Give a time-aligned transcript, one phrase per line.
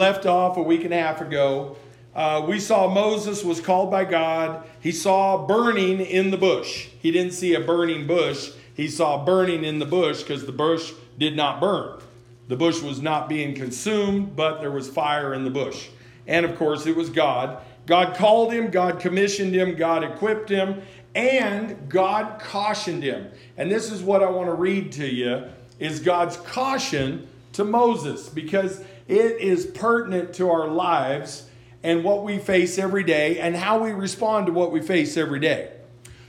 [0.00, 1.76] left off a week and a half ago,
[2.16, 4.68] uh, we saw Moses was called by God.
[4.80, 6.88] He saw burning in the bush.
[6.98, 8.50] He didn't see a burning bush.
[8.74, 12.00] He saw burning in the bush because the bush did not burn.
[12.48, 15.90] The bush was not being consumed, but there was fire in the bush.
[16.26, 17.62] And of course, it was God.
[17.86, 20.82] God called him, God commissioned him, God equipped him,
[21.14, 23.30] and God cautioned him.
[23.56, 25.44] And this is what I want to read to you
[25.78, 31.48] is God's caution to Moses because it is pertinent to our lives
[31.82, 35.40] and what we face every day and how we respond to what we face every
[35.40, 35.70] day.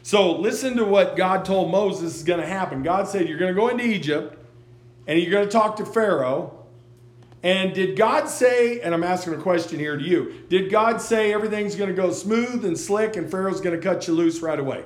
[0.04, 2.84] So, listen to what God told Moses is going to happen.
[2.84, 4.38] God said, You're going to go into Egypt
[5.08, 6.52] and you're going to talk to Pharaoh.
[7.42, 11.32] And did God say, and I'm asking a question here to you, did God say
[11.32, 14.60] everything's going to go smooth and slick and Pharaoh's going to cut you loose right
[14.60, 14.84] away?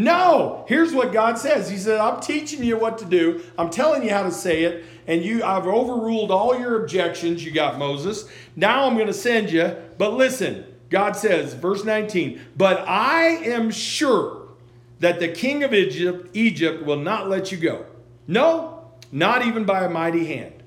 [0.00, 0.64] No.
[0.66, 1.68] Here's what God says.
[1.68, 3.42] He said, I'm teaching you what to do.
[3.58, 4.86] I'm telling you how to say it.
[5.06, 8.26] And you I've overruled all your objections you got, Moses.
[8.56, 9.76] Now I'm going to send you.
[9.98, 14.48] But listen, God says, verse 19, but I am sure
[15.00, 17.84] that the king of Egypt, Egypt will not let you go.
[18.26, 20.62] No, not even by a mighty hand.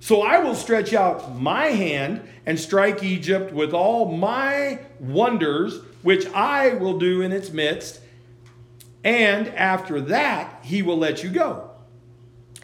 [0.00, 6.26] So I will stretch out my hand and strike Egypt with all my wonders, which
[6.28, 8.00] I will do in its midst
[9.04, 11.70] and after that, he will let you go.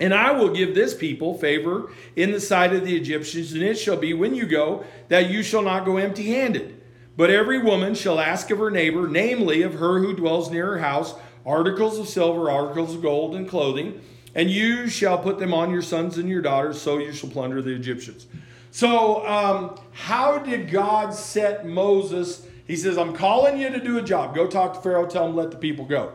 [0.00, 3.74] And I will give this people favor in the sight of the Egyptians, and it
[3.74, 6.80] shall be when you go that you shall not go empty handed.
[7.16, 10.78] But every woman shall ask of her neighbor, namely of her who dwells near her
[10.78, 14.00] house, articles of silver, articles of gold, and clothing,
[14.36, 17.60] and you shall put them on your sons and your daughters, so you shall plunder
[17.60, 18.28] the Egyptians.
[18.70, 22.46] So, um, how did God set Moses?
[22.68, 24.34] He says, I'm calling you to do a job.
[24.34, 26.12] Go talk to Pharaoh, tell him, let the people go.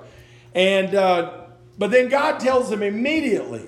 [0.55, 1.43] And uh,
[1.77, 3.65] but then God tells him immediately,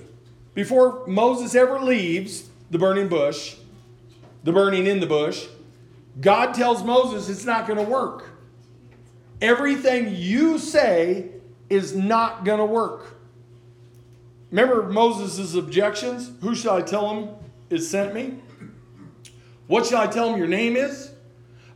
[0.54, 3.56] before Moses ever leaves the burning bush,
[4.44, 5.48] the burning in the bush,
[6.22, 8.30] God tells Moses it's not going to work.
[9.42, 11.30] Everything you say
[11.70, 13.18] is not going to work.
[14.52, 16.32] Remember Moses' objections?
[16.42, 17.30] Who shall I tell him
[17.70, 18.40] is sent me?
[19.68, 21.12] What shall I tell him your name is?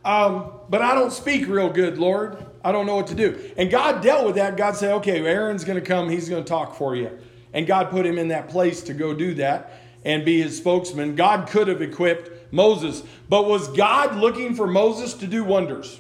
[0.05, 2.45] Um, but I don't speak real good, Lord.
[2.63, 3.39] I don't know what to do.
[3.57, 4.57] And God dealt with that.
[4.57, 6.09] God said, okay, Aaron's going to come.
[6.09, 7.17] He's going to talk for you.
[7.53, 9.73] And God put him in that place to go do that
[10.05, 11.15] and be his spokesman.
[11.15, 13.03] God could have equipped Moses.
[13.27, 15.99] But was God looking for Moses to do wonders?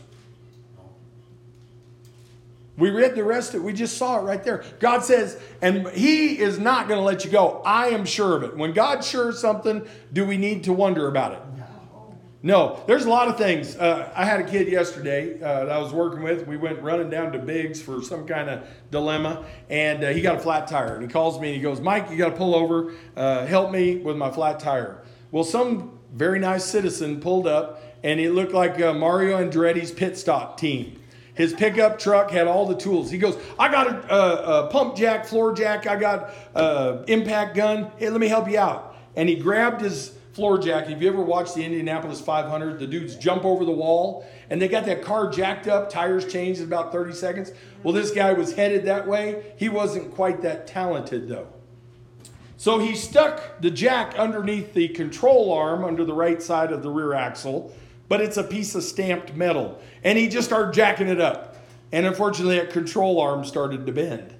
[2.77, 3.63] We read the rest of it.
[3.65, 4.63] We just saw it right there.
[4.79, 7.61] God says, and He is not going to let you go.
[7.65, 8.55] I am sure of it.
[8.55, 11.41] When God's sure of something, do we need to wonder about it?
[12.41, 13.75] No, there's a lot of things.
[13.75, 16.47] Uh, I had a kid yesterday uh, that I was working with.
[16.47, 20.37] We went running down to Biggs for some kind of dilemma, and uh, he got
[20.37, 20.93] a flat tire.
[20.93, 23.71] And he calls me and he goes, Mike, you got to pull over, uh, help
[23.71, 25.03] me with my flat tire.
[25.31, 30.17] Well, some very nice citizen pulled up, and it looked like uh, Mario Andretti's pit
[30.17, 30.97] stop team.
[31.33, 33.11] His pickup truck had all the tools.
[33.11, 37.55] He goes, I got a, a, a pump jack, floor jack, I got an impact
[37.55, 37.91] gun.
[37.97, 38.95] Hey, let me help you out.
[39.17, 40.87] And he grabbed his floor jack.
[40.87, 42.79] Have you ever watched the Indianapolis 500?
[42.79, 46.61] The dudes jump over the wall and they got that car jacked up, tires changed
[46.61, 47.51] in about 30 seconds.
[47.83, 49.53] Well, this guy was headed that way.
[49.57, 51.47] He wasn't quite that talented though.
[52.57, 56.89] So he stuck the jack underneath the control arm under the right side of the
[56.89, 57.73] rear axle,
[58.09, 59.79] but it's a piece of stamped metal.
[60.03, 61.55] And he just started jacking it up.
[61.91, 64.35] And unfortunately, that control arm started to bend.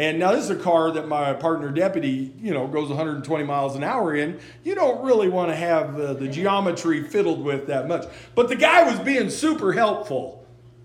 [0.00, 3.76] And now this is a car that my partner deputy, you know, goes 120 miles
[3.76, 4.40] an hour in.
[4.64, 8.06] You don't really want to have uh, the geometry fiddled with that much.
[8.34, 10.42] But the guy was being super helpful.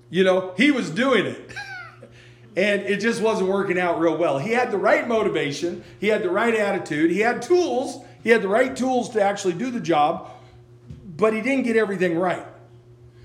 [0.10, 1.50] You know, he was doing it.
[2.58, 4.38] and it just wasn't working out real well.
[4.38, 8.42] He had the right motivation, he had the right attitude, he had tools, he had
[8.42, 10.30] the right tools to actually do the job,
[11.16, 12.46] but he didn't get everything right.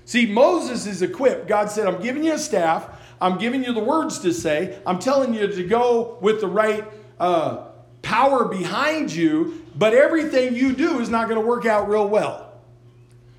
[0.05, 1.49] See, Moses is equipped.
[1.49, 2.87] God said, I'm giving you a staff.
[3.21, 4.79] I'm giving you the words to say.
[4.85, 6.83] I'm telling you to go with the right
[7.19, 7.67] uh,
[8.01, 12.51] power behind you, but everything you do is not going to work out real well.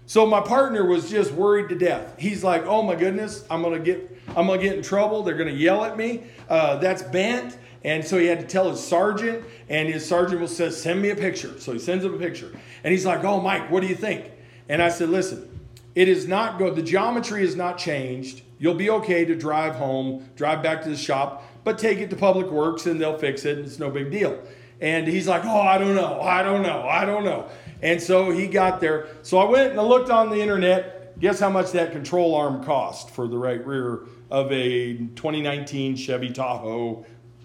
[0.07, 2.15] So my partner was just worried to death.
[2.19, 5.23] He's like, "Oh my goodness, I'm gonna get, I'm gonna get in trouble.
[5.23, 6.25] They're gonna yell at me.
[6.51, 10.49] Uh, that's bent." And so he had to tell his sergeant, and his sergeant will
[10.49, 12.51] say, "Send me a picture." So he sends him a picture,
[12.85, 14.31] and he's like, "Oh, Mike, what do you think?"
[14.69, 15.49] And I said, "Listen,
[15.95, 16.77] it is not good.
[16.77, 18.43] The geometry has not changed.
[18.63, 22.17] You'll be okay to drive home, drive back to the shop, but take it to
[22.17, 23.59] Public Works and they'll fix it.
[23.59, 24.41] And it's no big deal.
[24.81, 26.21] And he's like, Oh, I don't know.
[26.21, 26.89] I don't know.
[26.89, 27.49] I don't know.
[27.83, 29.09] And so he got there.
[29.23, 31.19] So I went and I looked on the internet.
[31.19, 36.31] Guess how much that control arm cost for the right rear of a 2019 Chevy
[36.31, 37.05] Tahoe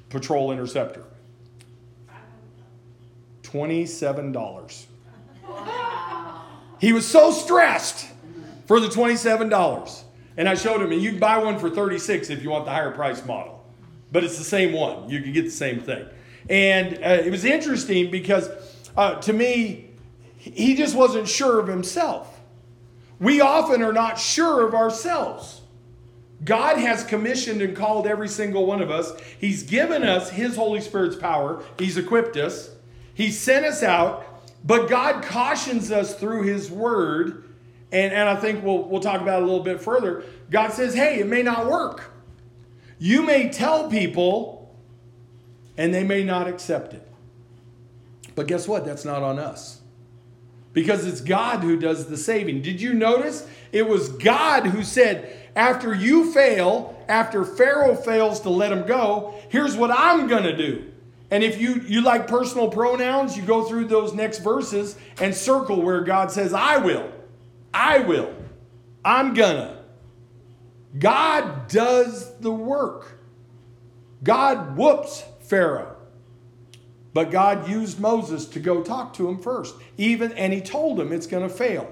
[0.10, 1.04] Patrol Interceptor?
[3.42, 4.86] $27.
[6.80, 8.06] He was so stressed
[8.68, 10.04] for the $27.
[10.38, 12.72] And I showed him, and you can buy one for 36 if you want the
[12.72, 13.66] higher price model.
[14.12, 15.10] But it's the same one.
[15.10, 16.06] You can get the same thing.
[16.50, 18.50] And uh, it was interesting because
[18.96, 19.90] uh, to me,
[20.38, 22.40] he just wasn't sure of himself.
[23.20, 25.62] We often are not sure of ourselves.
[26.44, 29.12] God has commissioned and called every single one of us.
[29.40, 31.64] He's given us His Holy Spirit's power.
[31.80, 32.70] He's equipped us.
[33.14, 34.24] He sent us out.
[34.64, 37.47] But God cautions us through His Word.
[37.92, 40.24] And, and I think we'll, we'll talk about a little bit further.
[40.50, 42.12] God says, hey, it may not work.
[43.00, 44.76] You may tell people,
[45.78, 47.08] and they may not accept it.
[48.36, 48.86] But guess what?
[48.86, 49.82] That's not on us.
[50.74, 52.62] Because it's God who does the saving.
[52.62, 53.48] Did you notice?
[53.72, 59.34] It was God who said, after you fail, after Pharaoh fails to let him go,
[59.50, 60.92] here's what I'm going to do.
[61.32, 65.82] And if you, you like personal pronouns, you go through those next verses and circle
[65.82, 67.12] where God says, I will.
[67.74, 68.34] I will.
[69.04, 69.84] I'm gonna.
[70.98, 73.20] God does the work.
[74.24, 75.96] God whoops Pharaoh.
[77.14, 79.76] But God used Moses to go talk to him first.
[79.98, 81.92] Even and he told him it's going to fail.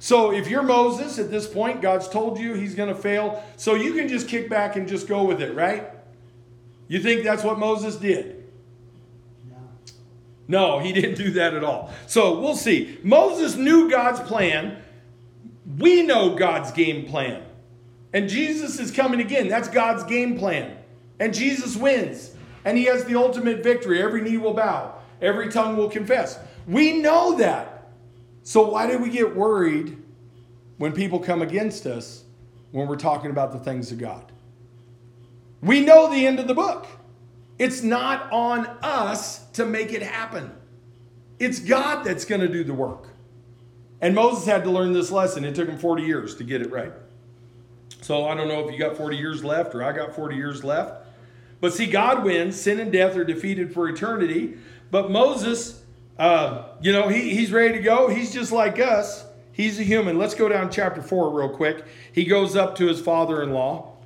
[0.00, 3.42] So if you're Moses at this point, God's told you he's going to fail.
[3.56, 5.90] So you can just kick back and just go with it, right?
[6.88, 8.44] You think that's what Moses did?
[9.48, 9.56] No.
[10.48, 11.94] No, he didn't do that at all.
[12.06, 12.98] So we'll see.
[13.02, 14.82] Moses knew God's plan.
[15.78, 17.42] We know God's game plan.
[18.12, 19.48] And Jesus is coming again.
[19.48, 20.76] That's God's game plan.
[21.18, 22.34] And Jesus wins.
[22.64, 24.00] And he has the ultimate victory.
[24.02, 26.38] Every knee will bow, every tongue will confess.
[26.66, 27.88] We know that.
[28.42, 29.96] So why do we get worried
[30.78, 32.24] when people come against us
[32.72, 34.30] when we're talking about the things of God?
[35.62, 36.86] We know the end of the book.
[37.58, 40.52] It's not on us to make it happen.
[41.38, 43.08] It's God that's going to do the work.
[44.04, 45.46] And Moses had to learn this lesson.
[45.46, 46.92] It took him 40 years to get it right.
[48.02, 50.62] So I don't know if you got 40 years left or I got 40 years
[50.62, 51.06] left.
[51.62, 52.60] But see, God wins.
[52.60, 54.58] Sin and death are defeated for eternity.
[54.90, 55.82] But Moses,
[56.18, 58.08] uh, you know, he, he's ready to go.
[58.08, 59.24] He's just like us.
[59.52, 60.18] He's a human.
[60.18, 61.82] Let's go down chapter 4 real quick.
[62.12, 63.96] He goes up to his father in law.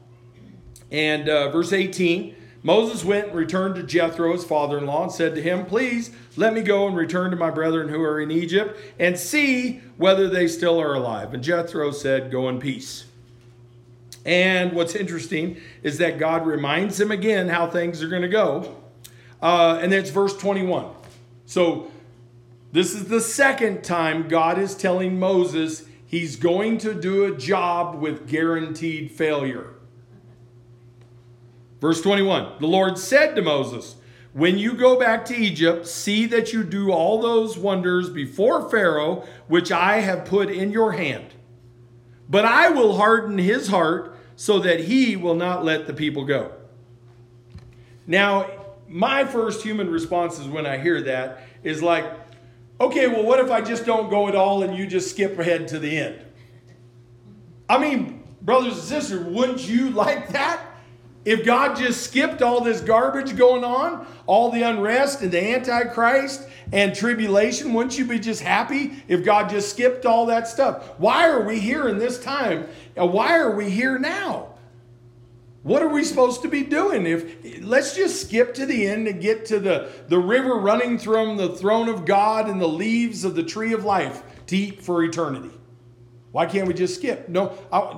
[0.93, 2.37] And uh, verse 18
[2.69, 6.11] Moses went and returned to Jethro, his father in law, and said to him, Please
[6.37, 10.29] let me go and return to my brethren who are in Egypt and see whether
[10.29, 11.33] they still are alive.
[11.33, 13.07] And Jethro said, Go in peace.
[14.27, 18.77] And what's interesting is that God reminds him again how things are going to go.
[19.41, 20.91] Uh, and then it's verse 21.
[21.47, 21.91] So
[22.73, 27.99] this is the second time God is telling Moses he's going to do a job
[27.99, 29.73] with guaranteed failure.
[31.81, 33.97] Verse 21 The Lord said to Moses,
[34.33, 39.27] When you go back to Egypt, see that you do all those wonders before Pharaoh,
[39.47, 41.35] which I have put in your hand.
[42.29, 46.53] But I will harden his heart so that he will not let the people go.
[48.07, 48.51] Now,
[48.89, 52.11] my first human response is when I hear that is like,
[52.81, 55.69] okay, well, what if I just don't go at all and you just skip ahead
[55.69, 56.25] to the end?
[57.69, 60.61] I mean, brothers and sisters, wouldn't you like that?
[61.25, 66.47] If God just skipped all this garbage going on, all the unrest and the Antichrist
[66.73, 70.99] and tribulation, wouldn't you be just happy if God just skipped all that stuff?
[70.99, 72.69] Why are we here in this time?
[72.95, 74.55] Why are we here now?
[75.63, 77.05] What are we supposed to be doing?
[77.05, 81.37] If let's just skip to the end and get to the, the river running from
[81.37, 85.03] the throne of God and the leaves of the tree of life to eat for
[85.03, 85.51] eternity.
[86.33, 87.29] Why can't we just skip?
[87.29, 87.95] No, I,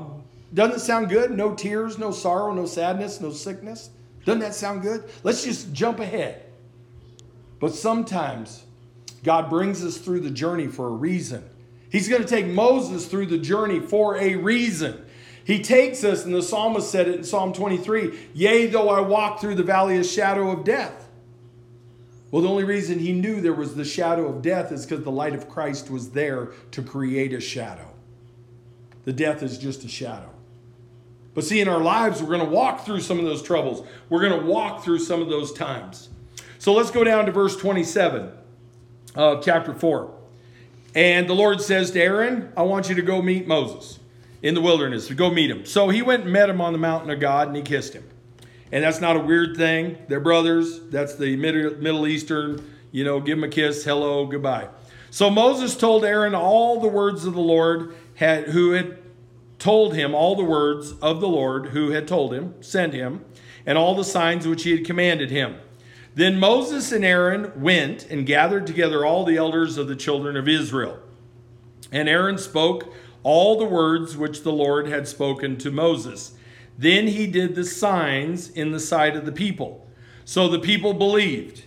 [0.53, 1.31] doesn't sound good?
[1.31, 3.91] No tears, no sorrow, no sadness, no sickness.
[4.25, 5.05] Doesn't that sound good?
[5.23, 6.45] Let's just jump ahead.
[7.61, 8.65] But sometimes
[9.23, 11.49] God brings us through the journey for a reason.
[11.91, 15.05] He's going to take Moses through the journey for a reason.
[15.45, 19.41] He takes us, and the psalmist said it in Psalm 23 Yea, though I walk
[19.41, 21.09] through the valley of shadow of death.
[22.31, 25.11] Well, the only reason he knew there was the shadow of death is because the
[25.11, 27.89] light of Christ was there to create a shadow.
[29.05, 30.31] The death is just a shadow.
[31.35, 33.87] But see, in our lives, we're going to walk through some of those troubles.
[34.09, 36.09] We're going to walk through some of those times.
[36.59, 38.33] So let's go down to verse 27
[39.15, 40.13] of chapter 4.
[40.95, 44.01] And the Lord says to Aaron, I want you to go meet Moses
[44.43, 45.65] in the wilderness, go meet him.
[45.67, 48.05] So he went and met him on the mountain of God and he kissed him.
[48.73, 49.99] And that's not a weird thing.
[50.09, 50.81] They're brothers.
[50.91, 54.69] That's the Middle Eastern, you know, give him a kiss, hello, goodbye.
[55.11, 58.99] So Moses told Aaron all the words of the Lord had, who had
[59.61, 63.25] told him all the words of the Lord who had told him, sent him,
[63.65, 65.57] and all the signs which he had commanded him.
[66.15, 70.49] Then Moses and Aaron went and gathered together all the elders of the children of
[70.49, 70.99] Israel.
[71.93, 76.33] And Aaron spoke all the words which the Lord had spoken to Moses.
[76.79, 79.87] Then he did the signs in the sight of the people.
[80.25, 81.65] So the people believed.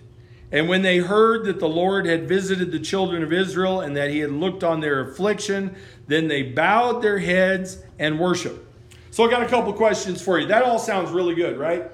[0.54, 4.12] And when they heard that the Lord had visited the children of Israel and that
[4.12, 8.64] he had looked on their affliction, then they bowed their heads and worshiped.
[9.10, 10.46] So I got a couple questions for you.
[10.46, 11.90] That all sounds really good, right?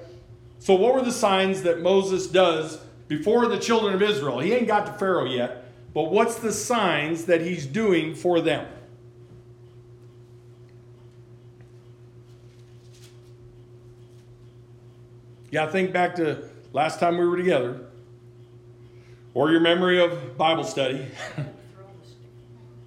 [0.58, 4.40] So what were the signs that Moses does before the children of Israel?
[4.40, 5.64] He ain't got to Pharaoh yet,
[5.94, 8.68] but what's the signs that he's doing for them?
[15.50, 17.86] Yeah, I think back to last time we were together,
[19.34, 21.06] or your memory of Bible study.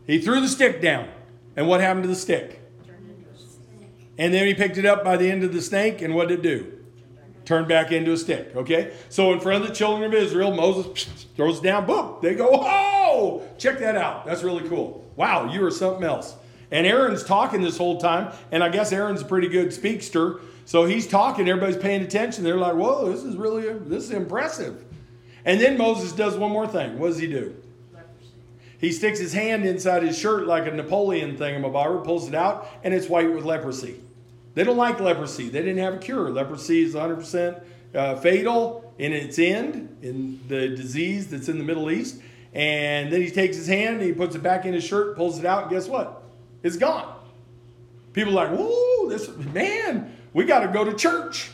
[0.08, 1.08] he threw the stick down.
[1.56, 2.62] And what happened to the stick?
[4.18, 6.40] And then he picked it up by the end of the snake, and what did
[6.40, 6.80] it do?
[7.46, 8.56] Turn back into a stick.
[8.56, 8.94] Okay?
[9.10, 12.18] So in front of the children of Israel, Moses throws it down, boom.
[12.22, 14.26] They go, oh, check that out.
[14.26, 15.06] That's really cool.
[15.16, 16.36] Wow, you are something else.
[16.72, 20.40] And Aaron's talking this whole time, and I guess Aaron's a pretty good speakster.
[20.66, 22.44] So he's talking, everybody's paying attention.
[22.44, 24.84] They're like, whoa, this is really, this is impressive.
[25.46, 27.00] And then Moses does one more thing.
[27.00, 27.56] What does he do?
[28.80, 32.94] He sticks his hand inside his shirt like a Napoleon thingamabobber, pulls it out, and
[32.94, 33.96] it's white with leprosy.
[34.56, 35.48] They don't like leprosy.
[35.50, 36.30] They didn't have a cure.
[36.30, 37.64] Leprosy is 100%
[37.96, 42.22] uh, fatal in its end, in the disease that's in the Middle East.
[42.54, 45.46] And then he takes his hand, he puts it back in his shirt, pulls it
[45.46, 46.22] out, and guess what?
[46.62, 47.16] It's gone.
[48.14, 51.50] People are like, whoa, this man, we got to go to church.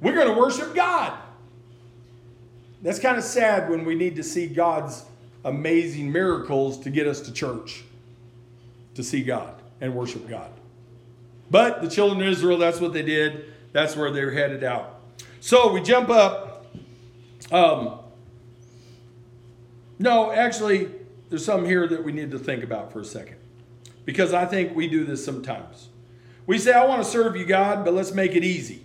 [0.00, 1.18] We're going to worship God.
[2.82, 5.04] That's kind of sad when we need to see God's
[5.44, 7.84] amazing miracles to get us to church
[8.94, 10.50] to see God and worship God.
[11.50, 13.46] But the children of Israel, that's what they did.
[13.72, 15.00] That's where they're headed out.
[15.40, 16.66] So we jump up.
[17.50, 17.98] Um,
[19.98, 20.90] no, actually,
[21.28, 23.36] there's some here that we need to think about for a second.
[24.04, 25.88] Because I think we do this sometimes.
[26.46, 28.82] We say, I want to serve you, God, but let's make it easy.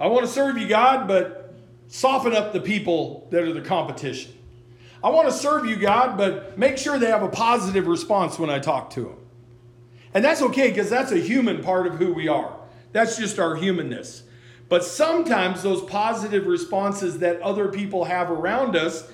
[0.00, 1.37] I want to serve you, God, but
[1.88, 4.32] soften up the people that are the competition.
[5.02, 8.50] I want to serve you, God, but make sure they have a positive response when
[8.50, 9.16] I talk to them.
[10.14, 12.56] And that's okay because that's a human part of who we are.
[12.92, 14.22] That's just our humanness.
[14.68, 19.10] But sometimes those positive responses that other people have around us,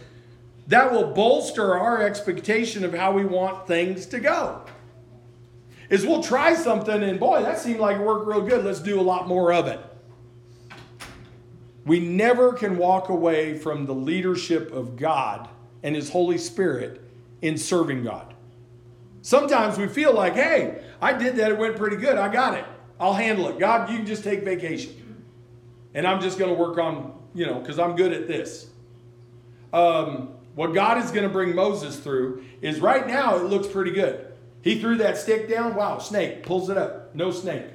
[0.66, 4.64] that will bolster our expectation of how we want things to go
[5.90, 8.64] is we'll try something and boy, that seemed like it worked real good.
[8.64, 9.80] Let's do a lot more of it.
[11.84, 15.48] We never can walk away from the leadership of God
[15.82, 17.02] and His Holy Spirit
[17.42, 18.34] in serving God.
[19.22, 22.64] Sometimes we feel like, hey, I did that, it went pretty good, I got it,
[22.98, 23.58] I'll handle it.
[23.58, 25.24] God, you can just take vacation.
[25.94, 28.68] And I'm just going to work on, you know, because I'm good at this.
[29.72, 33.90] Um, what God is going to bring Moses through is right now it looks pretty
[33.92, 34.32] good.
[34.62, 35.74] He threw that stick down.
[35.74, 36.42] Wow, snake.
[36.42, 37.14] Pulls it up.
[37.14, 37.66] No snake.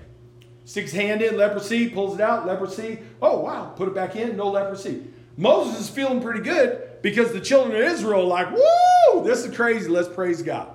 [0.70, 3.00] Sticks hand in, leprosy, pulls it out, leprosy.
[3.24, 3.74] Oh, wow.
[3.76, 5.04] Put it back in, no leprosy.
[5.36, 9.56] Moses is feeling pretty good because the children of Israel are like, woo, this is
[9.56, 9.90] crazy.
[9.90, 10.70] Let's praise God.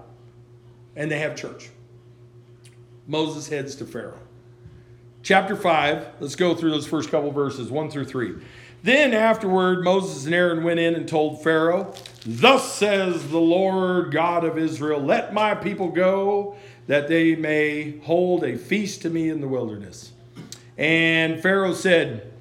[0.97, 1.71] And they have church.
[3.07, 4.19] Moses heads to Pharaoh.
[5.23, 8.35] Chapter 5, let's go through those first couple verses, 1 through 3.
[8.83, 11.95] Then afterward, Moses and Aaron went in and told Pharaoh,
[12.27, 18.45] Thus says the Lord God of Israel, Let my people go, that they may hold
[18.45, 20.13] a feast to me in the wilderness.
[20.77, 22.33] And Pharaoh said,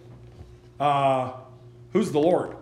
[0.80, 1.34] uh,
[1.94, 2.56] Who's the Lord?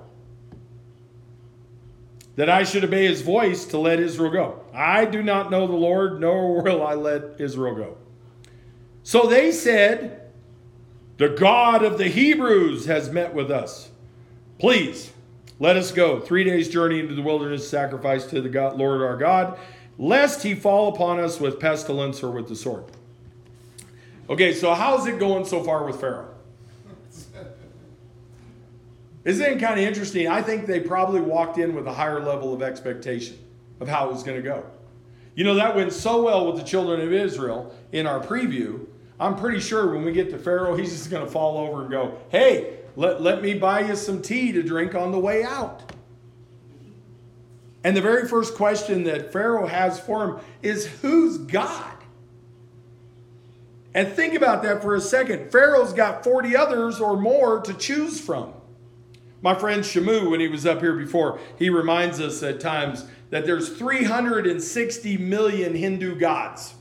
[2.35, 4.59] That I should obey his voice to let Israel go.
[4.73, 7.97] I do not know the Lord, nor will I let Israel go.
[9.03, 10.21] So they said,
[11.21, 13.91] the God of the Hebrews has met with us.
[14.57, 15.11] Please,
[15.59, 16.19] let us go.
[16.19, 19.59] Three days' journey into the wilderness, sacrifice to the God, Lord our God,
[19.98, 22.86] lest he fall upon us with pestilence or with the sword.
[24.29, 26.29] Okay, so how's it going so far with Pharaoh?
[29.24, 30.27] Isn't it kind of interesting?
[30.27, 33.38] I think they probably walked in with a higher level of expectation
[33.79, 34.65] of how it was going to go.
[35.36, 38.88] You know, that went so well with the children of Israel in our preview
[39.21, 41.91] I'm pretty sure when we get to Pharaoh, he's just going to fall over and
[41.91, 45.90] go, Hey, let, let me buy you some tea to drink on the way out.
[47.83, 51.93] And the very first question that Pharaoh has for him is, Who's God?
[53.93, 55.51] And think about that for a second.
[55.51, 58.53] Pharaoh's got 40 others or more to choose from.
[59.41, 63.45] My friend Shamu, when he was up here before, he reminds us at times that
[63.45, 66.75] there's 360 million Hindu gods.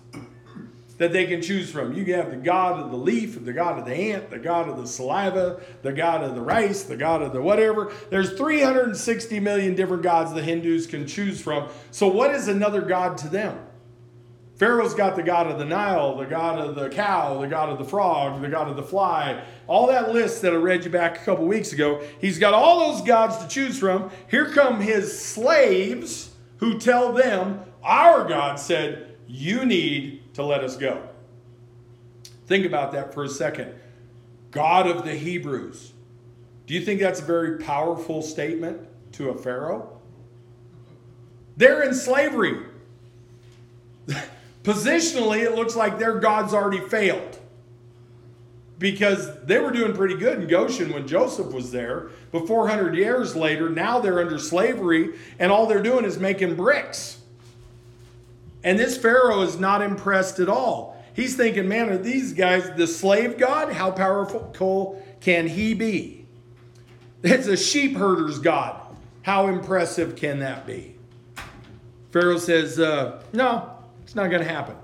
[1.01, 1.95] That they can choose from.
[1.95, 4.77] You have the god of the leaf, the god of the ant, the god of
[4.77, 7.91] the saliva, the god of the rice, the god of the whatever.
[8.11, 11.71] There's 360 million different gods the Hindus can choose from.
[11.91, 13.59] So, what is another god to them?
[14.57, 17.79] Pharaoh's got the god of the Nile, the god of the cow, the god of
[17.79, 21.23] the frog, the god of the fly, all that list that I read you back
[21.23, 22.03] a couple weeks ago.
[22.21, 24.11] He's got all those gods to choose from.
[24.31, 30.77] Here come his slaves who tell them, Our God said, You need to let us
[30.77, 31.09] go.
[32.47, 33.75] Think about that for a second.
[34.51, 35.93] God of the Hebrews.
[36.67, 40.01] Do you think that's a very powerful statement to a Pharaoh?
[41.57, 42.65] They're in slavery.
[44.63, 47.39] Positionally, it looks like their God's already failed
[48.79, 52.09] because they were doing pretty good in Goshen when Joseph was there.
[52.33, 57.20] But 400 years later, now they're under slavery, and all they're doing is making bricks.
[58.63, 61.03] And this Pharaoh is not impressed at all.
[61.15, 63.73] He's thinking, man, are these guys the slave god?
[63.73, 66.27] How powerful can he be?
[67.23, 68.81] It's a sheep herder's god.
[69.23, 70.95] How impressive can that be?
[72.11, 73.71] Pharaoh says, uh, no,
[74.03, 74.77] it's not going to happen.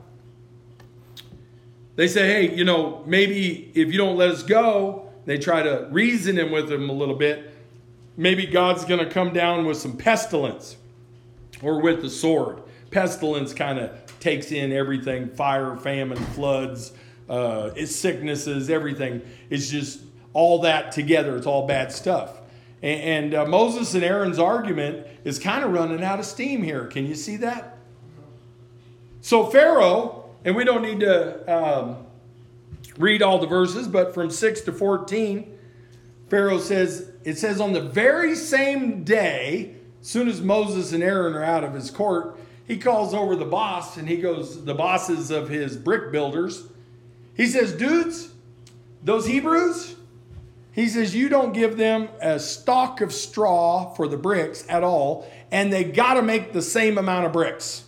[1.96, 5.88] They say, hey, you know, maybe if you don't let us go, they try to
[5.90, 7.54] reason him with him a little bit.
[8.16, 10.76] Maybe God's going to come down with some pestilence
[11.62, 12.62] or with the sword.
[12.90, 16.92] Pestilence kind of takes in everything fire, famine, floods,
[17.28, 19.22] uh, sicknesses, everything.
[19.50, 20.00] It's just
[20.32, 21.36] all that together.
[21.36, 22.40] It's all bad stuff.
[22.82, 26.86] And, and uh, Moses and Aaron's argument is kind of running out of steam here.
[26.86, 27.78] Can you see that?
[29.20, 32.06] So Pharaoh and we don't need to um,
[32.98, 35.58] read all the verses, but from 6 to 14,
[36.28, 41.34] Pharaoh says, it says, on the very same day, as soon as Moses and Aaron
[41.34, 45.30] are out of his court, he calls over the boss and he goes, the bosses
[45.30, 46.66] of his brick builders.
[47.36, 48.30] He says, dudes,
[49.02, 49.94] those Hebrews,
[50.72, 55.30] he says, you don't give them a stalk of straw for the bricks at all,
[55.50, 57.84] and they got to make the same amount of bricks.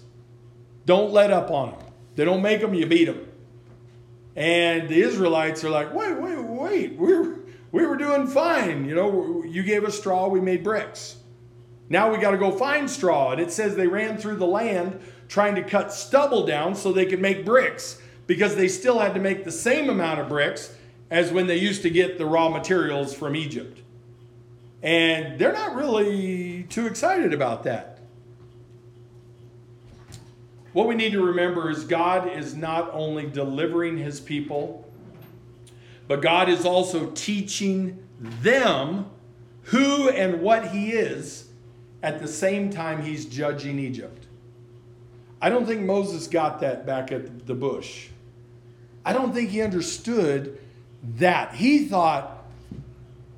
[0.86, 1.80] Don't let up on them.
[2.14, 3.28] They don't make them, you beat them.
[4.36, 6.96] And the Israelites are like, wait, wait, wait.
[6.96, 7.40] We were,
[7.72, 8.88] we were doing fine.
[8.88, 11.16] You know, you gave us straw, we made bricks.
[11.90, 13.32] Now we got to go find straw.
[13.32, 17.06] And it says they ran through the land trying to cut stubble down so they
[17.06, 20.74] could make bricks because they still had to make the same amount of bricks
[21.10, 23.80] as when they used to get the raw materials from Egypt.
[24.82, 27.98] And they're not really too excited about that.
[30.72, 34.88] What we need to remember is God is not only delivering his people,
[36.06, 39.06] but God is also teaching them
[39.62, 41.47] who and what he is
[42.02, 44.26] at the same time he's judging Egypt.
[45.40, 48.08] I don't think Moses got that back at the bush.
[49.04, 50.58] I don't think he understood
[51.16, 51.54] that.
[51.54, 52.44] He thought,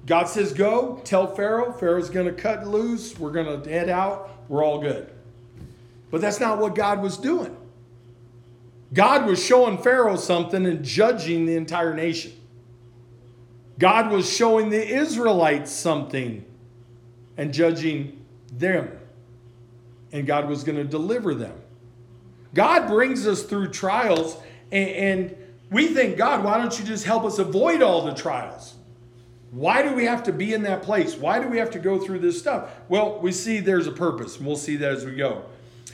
[0.07, 1.73] God says, go, tell Pharaoh.
[1.73, 3.19] Pharaoh's going to cut loose.
[3.19, 4.31] We're going to head out.
[4.49, 5.11] We're all good.
[6.11, 7.57] But that's not what God was doing.
[8.93, 12.33] God was showing Pharaoh something and judging the entire nation.
[13.79, 16.45] God was showing the Israelites something
[17.37, 18.20] and judging
[18.51, 18.91] them.
[20.13, 21.55] And God was going to deliver them.
[22.55, 24.37] God brings us through trials,
[24.73, 25.37] and, and,
[25.71, 28.75] we think, God, why don't you just help us avoid all the trials?
[29.53, 31.17] Why do we have to be in that place?
[31.17, 32.71] Why do we have to go through this stuff?
[32.89, 35.45] Well, we see there's a purpose, and we'll see that as we go.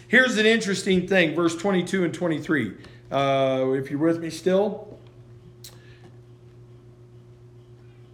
[0.09, 2.75] Here's an interesting thing, verse 22 and 23.
[3.11, 4.99] Uh, if you're with me still.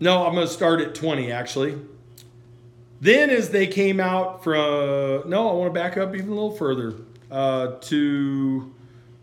[0.00, 1.78] No, I'm going to start at 20 actually.
[3.02, 6.56] Then, as they came out from, no, I want to back up even a little
[6.56, 6.94] further
[7.30, 8.72] uh, to,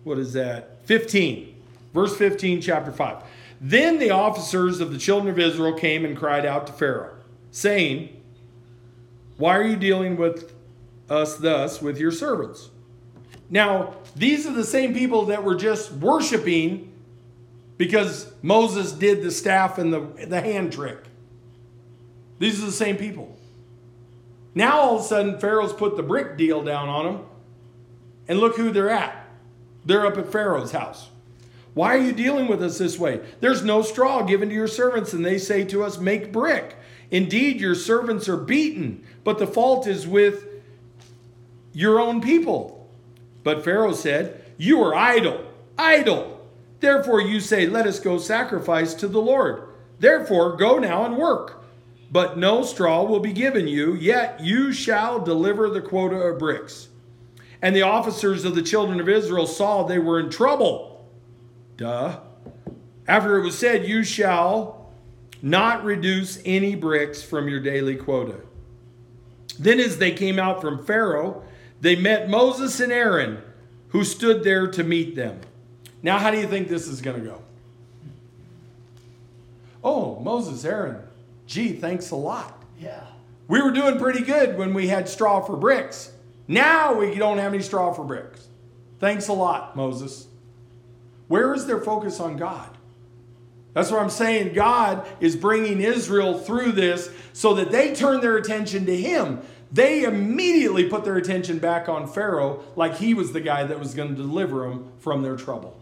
[0.03, 0.85] what is that?
[0.85, 1.55] 15.
[1.93, 3.23] Verse 15, chapter 5.
[3.59, 7.15] Then the officers of the children of Israel came and cried out to Pharaoh,
[7.49, 8.21] saying,
[9.37, 10.53] Why are you dealing with
[11.09, 12.69] us thus with your servants.
[13.49, 16.91] Now, these are the same people that were just worshiping
[17.77, 20.99] because Moses did the staff and the, the hand trick.
[22.37, 23.35] These are the same people.
[24.55, 27.25] Now, all of a sudden, Pharaoh's put the brick deal down on them,
[28.27, 29.27] and look who they're at.
[29.85, 31.09] They're up at Pharaoh's house.
[31.73, 33.21] Why are you dealing with us this way?
[33.39, 36.75] There's no straw given to your servants, and they say to us, Make brick.
[37.11, 40.45] Indeed, your servants are beaten, but the fault is with
[41.73, 42.89] your own people.
[43.43, 45.45] But Pharaoh said, You are idle,
[45.77, 46.39] idle.
[46.79, 49.63] Therefore you say, Let us go sacrifice to the Lord.
[49.99, 51.58] Therefore go now and work.
[52.11, 56.87] But no straw will be given you, yet you shall deliver the quota of bricks.
[57.61, 61.07] And the officers of the children of Israel saw they were in trouble.
[61.77, 62.19] Duh.
[63.07, 64.91] After it was said, You shall
[65.41, 68.35] not reduce any bricks from your daily quota.
[69.57, 71.43] Then, as they came out from Pharaoh,
[71.81, 73.41] they met Moses and Aaron,
[73.89, 75.41] who stood there to meet them.
[76.01, 77.41] Now, how do you think this is going to go?
[79.83, 80.97] Oh, Moses, Aaron,
[81.49, 82.63] gee, thanks a lot.
[82.79, 83.03] Yeah.
[83.47, 86.11] We were doing pretty good when we had straw for bricks.
[86.47, 88.47] Now we don't have any straw for bricks.
[88.99, 90.27] Thanks a lot, Moses.
[91.27, 92.77] Where is their focus on God?
[93.73, 94.53] That's what I'm saying.
[94.53, 99.41] God is bringing Israel through this so that they turn their attention to Him.
[99.71, 103.93] They immediately put their attention back on Pharaoh like he was the guy that was
[103.93, 105.79] going to deliver them from their trouble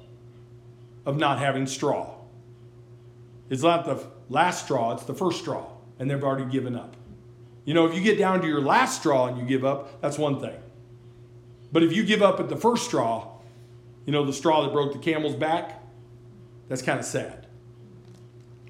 [1.06, 2.14] of not having straw.
[3.50, 5.66] It's not the last straw, it's the first straw,
[6.00, 6.96] and they've already given up.
[7.66, 10.18] You know, if you get down to your last straw and you give up, that's
[10.18, 10.58] one thing.
[11.72, 13.28] But if you give up at the first straw,
[14.06, 15.84] you know, the straw that broke the camel's back,
[16.70, 17.46] that's kind of sad.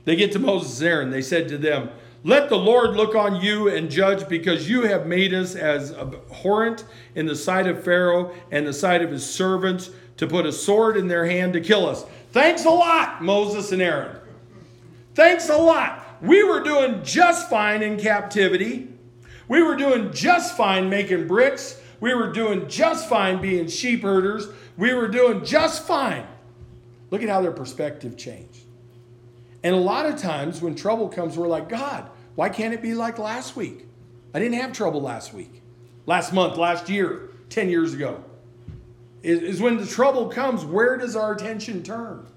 [0.05, 1.09] They get to Moses and Aaron.
[1.11, 1.89] They said to them,
[2.23, 6.85] Let the Lord look on you and judge, because you have made us as abhorrent
[7.13, 10.97] in the sight of Pharaoh and the sight of his servants to put a sword
[10.97, 12.03] in their hand to kill us.
[12.31, 14.16] Thanks a lot, Moses and Aaron.
[15.17, 16.05] Thanks a lot.
[16.21, 18.89] We were doing just fine in captivity.
[19.47, 21.81] We were doing just fine making bricks.
[21.99, 24.47] We were doing just fine being sheep herders.
[24.77, 26.27] We were doing just fine.
[27.09, 28.59] Look at how their perspective changed.
[29.63, 32.93] And a lot of times when trouble comes, we're like, God, why can't it be
[32.93, 33.87] like last week?
[34.35, 35.63] I didn't have trouble last week,
[36.05, 38.23] last month, last year, 10 years ago.
[39.23, 42.27] Is when the trouble comes, where does our attention turn?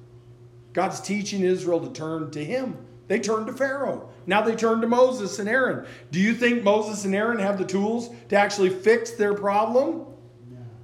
[0.73, 2.77] God's teaching Israel to turn to Him.
[3.09, 4.09] They turned to Pharaoh.
[4.27, 5.85] Now they turn to Moses and Aaron.
[6.13, 10.07] Do you think Moses and Aaron have the tools to actually fix their problem?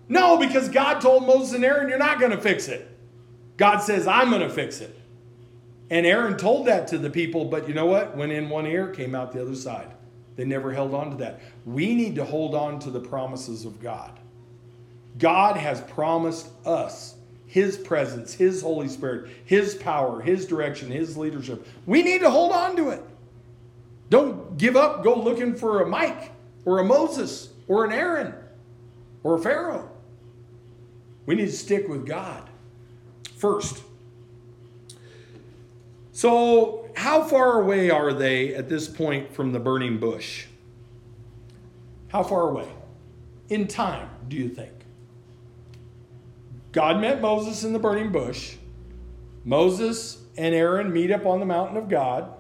[0.09, 2.90] No, no because God told Moses and Aaron, You're not going to fix it.
[3.57, 4.99] God says, I'm going to fix it.
[5.88, 8.16] And Aaron told that to the people, but you know what?
[8.16, 9.92] Went in one ear, came out the other side.
[10.35, 11.40] They never held on to that.
[11.64, 14.18] We need to hold on to the promises of God.
[15.18, 17.15] God has promised us
[17.57, 21.66] his presence, His Holy Spirit, His power, His direction, His leadership.
[21.87, 23.03] We need to hold on to it.
[24.11, 26.33] Don't give up, go looking for a Mike
[26.66, 28.35] or a Moses or an Aaron
[29.23, 29.88] or a Pharaoh.
[31.25, 32.47] We need to stick with God
[33.38, 33.83] first.
[36.12, 40.45] So, how far away are they at this point from the burning bush?
[42.09, 42.69] How far away?
[43.49, 44.76] In time, do you think?
[46.77, 48.57] God met Moses in the burning bush.
[49.47, 52.31] Moses and Aaron meet up on the mountain of God.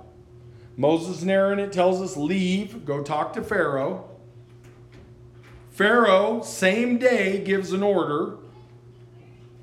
[0.76, 4.10] Moses and Aaron, it tells us, leave, go talk to Pharaoh.
[5.70, 8.36] Pharaoh, same day, gives an order.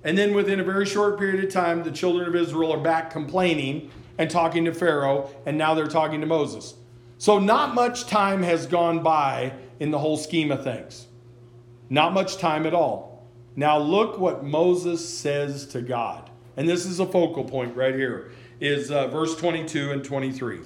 [0.03, 3.11] And then within a very short period of time, the children of Israel are back
[3.11, 6.73] complaining and talking to Pharaoh, and now they're talking to Moses.
[7.19, 11.05] So, not much time has gone by in the whole scheme of things.
[11.91, 13.12] Not much time at all.
[13.55, 16.29] Now look what Moses says to God.
[16.57, 20.59] And this is a focal point right here is uh, verse 22 and 23.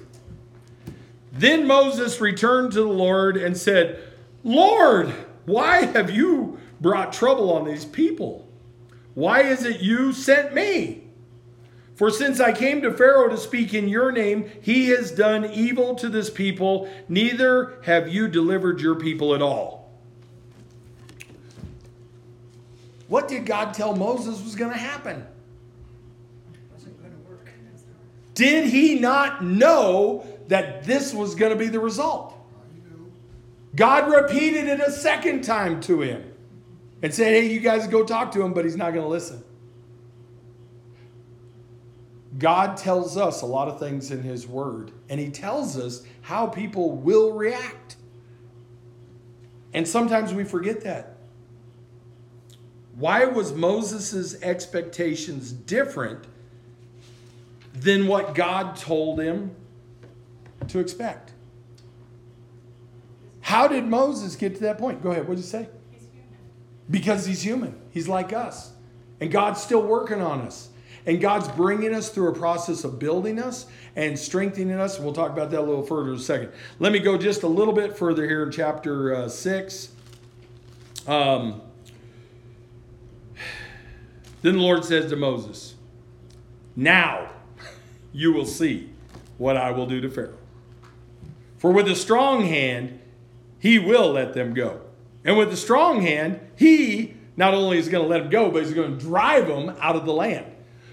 [1.32, 4.02] Then Moses returned to the Lord and said,
[4.44, 5.12] "Lord,
[5.46, 8.48] why have you brought trouble on these people?
[9.14, 11.04] Why is it you sent me?
[11.96, 15.96] For since I came to Pharaoh to speak in your name, he has done evil
[15.96, 19.77] to this people, neither have you delivered your people at all."
[23.08, 25.26] What did God tell Moses was going to happen?
[28.34, 32.34] Did he not know that this was going to be the result?
[33.74, 36.32] God repeated it a second time to him
[37.02, 39.42] and said, Hey, you guys go talk to him, but he's not going to listen.
[42.38, 46.46] God tells us a lot of things in his word, and he tells us how
[46.46, 47.96] people will react.
[49.74, 51.17] And sometimes we forget that.
[52.98, 56.24] Why was Moses' expectations different
[57.72, 59.54] than what God told him
[60.66, 61.32] to expect?
[63.40, 65.00] How did Moses get to that point?
[65.00, 65.68] Go ahead, what did you say?
[65.92, 66.08] He's
[66.90, 67.80] because he's human.
[67.90, 68.72] He's like us.
[69.20, 70.68] And God's still working on us.
[71.06, 74.98] And God's bringing us through a process of building us and strengthening us.
[74.98, 76.50] We'll talk about that a little further in a second.
[76.80, 79.88] Let me go just a little bit further here in chapter uh, 6.
[81.06, 81.62] Um,
[84.42, 85.74] then the Lord says to Moses,
[86.76, 87.30] Now
[88.12, 88.90] you will see
[89.36, 90.38] what I will do to Pharaoh.
[91.58, 93.00] For with a strong hand,
[93.58, 94.80] he will let them go.
[95.24, 98.64] And with a strong hand, he not only is going to let them go, but
[98.64, 100.46] he's going to drive them out of the land.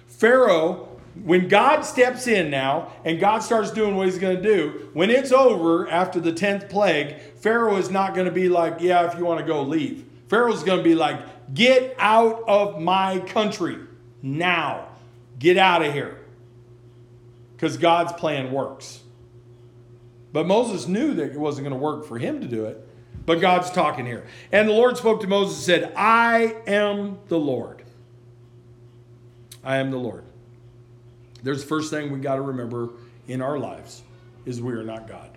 [0.08, 0.90] Pharaoh,
[1.24, 5.10] when God steps in now and God starts doing what he's going to do, when
[5.10, 9.18] it's over after the 10th plague, Pharaoh is not going to be like, yeah, if
[9.18, 10.06] you want to go, leave.
[10.28, 11.20] Pharaoh's going to be like,
[11.54, 13.78] get out of my country
[14.22, 14.88] now.
[15.40, 16.20] Get out of here.
[17.56, 19.02] Because God's plan works.
[20.34, 22.86] But Moses knew that it wasn't going to work for him to do it.
[23.26, 24.26] But God's talking here.
[24.52, 27.84] And the Lord spoke to Moses and said, I am the Lord.
[29.64, 30.24] I am the Lord.
[31.42, 32.90] There's the first thing we got to remember
[33.28, 34.04] in our lives
[34.46, 35.30] is we are not God.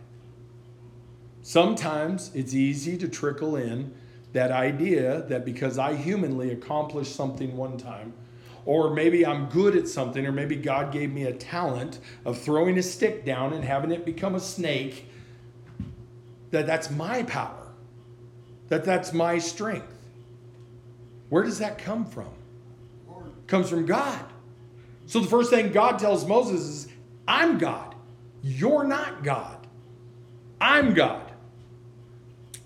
[1.43, 3.95] Sometimes it's easy to trickle in
[4.33, 8.13] that idea that because I humanly accomplished something one time,
[8.67, 12.77] or maybe I'm good at something, or maybe God gave me a talent of throwing
[12.79, 15.07] a stick down and having it become a snake,
[16.51, 17.69] that that's my power,
[18.69, 19.95] that that's my strength.
[21.31, 22.29] Where does that come from?
[23.09, 24.25] It comes from God.
[25.07, 26.89] So the first thing God tells Moses is,
[27.27, 27.95] I'm God.
[28.43, 29.67] You're not God.
[30.61, 31.33] I'm God.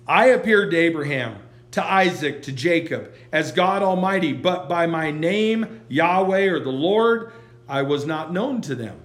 [0.07, 1.42] I appeared to Abraham
[1.73, 7.33] to Isaac, to Jacob, as God Almighty, but by my name, Yahweh or the Lord,
[7.69, 9.01] I was not known to them.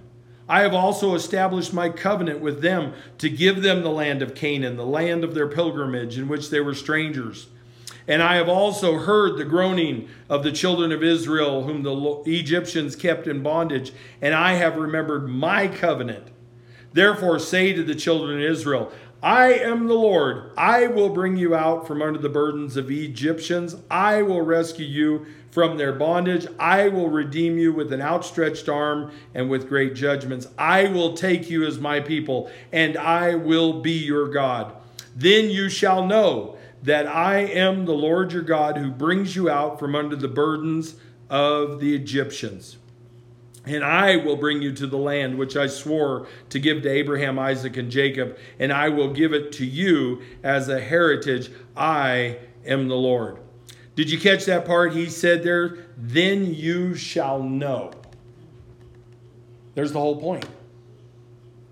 [0.48, 4.76] I have also established my covenant with them to give them the land of Canaan,
[4.76, 7.48] the land of their pilgrimage, in which they were strangers.
[8.06, 12.96] And I have also heard the groaning of the children of Israel, whom the Egyptians
[12.96, 16.28] kept in bondage, and I have remembered my covenant.
[16.94, 18.90] Therefore, say to the children of Israel,
[19.22, 20.52] I am the Lord.
[20.56, 23.74] I will bring you out from under the burdens of Egyptians.
[23.90, 26.46] I will rescue you from their bondage.
[26.58, 30.46] I will redeem you with an outstretched arm and with great judgments.
[30.56, 34.72] I will take you as my people, and I will be your God.
[35.16, 39.80] Then you shall know that I am the Lord your God who brings you out
[39.80, 40.94] from under the burdens
[41.28, 42.76] of the Egyptians.
[43.68, 47.38] And I will bring you to the land which I swore to give to Abraham,
[47.38, 51.50] Isaac, and Jacob, and I will give it to you as a heritage.
[51.76, 53.38] I am the Lord.
[53.94, 54.94] Did you catch that part?
[54.94, 57.92] He said there, then you shall know.
[59.74, 60.46] There's the whole point.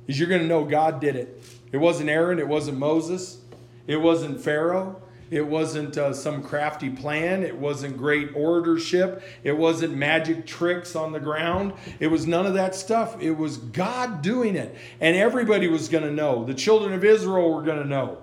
[0.06, 1.42] Is you're going to know God did it.
[1.72, 3.38] It wasn't Aaron, it wasn't Moses,
[3.86, 7.42] it wasn't Pharaoh, it wasn't uh, some crafty plan.
[7.42, 9.22] It wasn't great oratorship.
[9.42, 11.72] It wasn't magic tricks on the ground.
[11.98, 13.20] It was none of that stuff.
[13.20, 14.76] It was God doing it.
[15.00, 16.44] And everybody was going to know.
[16.44, 18.18] The children of Israel were going to know.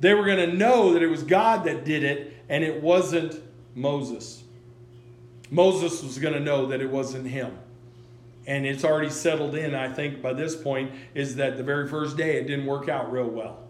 [0.00, 3.40] They were going to know that it was God that did it and it wasn't
[3.74, 4.42] Moses.
[5.50, 7.56] Moses was going to know that it wasn't him.
[8.46, 12.16] And it's already settled in, I think, by this point, is that the very first
[12.16, 13.61] day it didn't work out real well.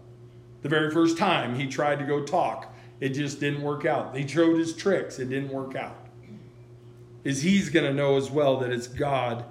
[0.63, 4.15] The very first time he tried to go talk, it just didn't work out.
[4.17, 5.97] He showed his tricks, it didn't work out.
[7.23, 9.45] Is he's going to know as well that it's God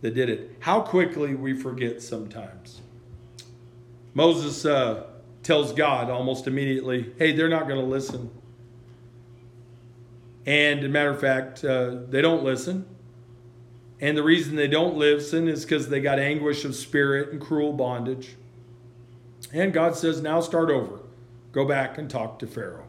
[0.00, 0.56] that did it.
[0.60, 2.80] How quickly we forget sometimes.
[4.14, 5.06] Moses uh,
[5.42, 8.30] tells God almost immediately, hey, they're not going to listen.
[10.46, 12.86] And, a matter of fact, uh, they don't listen.
[14.00, 17.72] And the reason they don't listen is because they got anguish of spirit and cruel
[17.72, 18.36] bondage.
[19.52, 21.00] And God says, now start over.
[21.52, 22.86] Go back and talk to Pharaoh.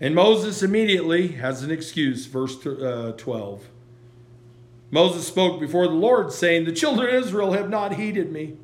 [0.00, 3.68] And Moses immediately has an excuse, verse uh, 12.
[4.90, 8.56] Moses spoke before the Lord, saying, The children of Israel have not heeded me.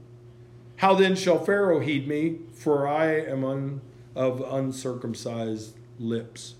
[0.76, 2.38] How then shall Pharaoh heed me?
[2.52, 3.80] For I am un,
[4.14, 6.54] of uncircumcised lips.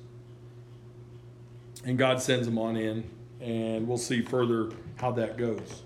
[1.85, 3.09] And God sends him on in,
[3.41, 5.83] and we'll see further how that goes.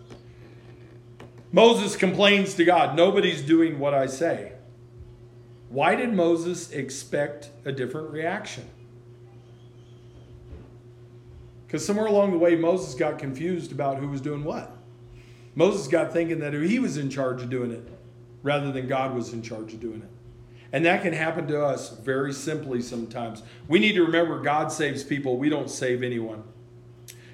[1.55, 4.55] Moses complains to God, Nobody's doing what I say.
[5.69, 8.69] Why did Moses expect a different reaction?
[11.65, 14.77] Because somewhere along the way, Moses got confused about who was doing what.
[15.55, 17.89] Moses got thinking that he was in charge of doing it
[18.43, 20.11] rather than God was in charge of doing it.
[20.73, 23.45] And that can happen to us very simply sometimes.
[23.69, 26.43] We need to remember God saves people, we don't save anyone.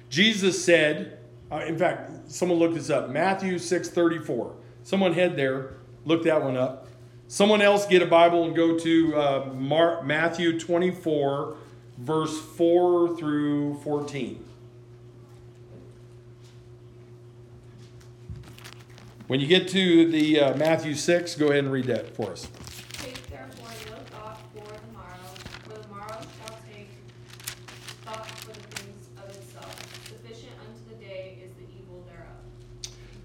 [0.09, 1.20] Jesus said,
[1.51, 3.09] uh, in fact, someone looked this up.
[3.09, 4.53] Matthew 6:34.
[4.83, 5.73] Someone head there,
[6.05, 6.87] look that one up.
[7.27, 11.55] Someone else get a Bible and go to uh, Mar- Matthew 24,
[11.97, 14.43] verse 4 through 14.
[19.27, 22.47] When you get to the uh, Matthew 6, go ahead and read that for us.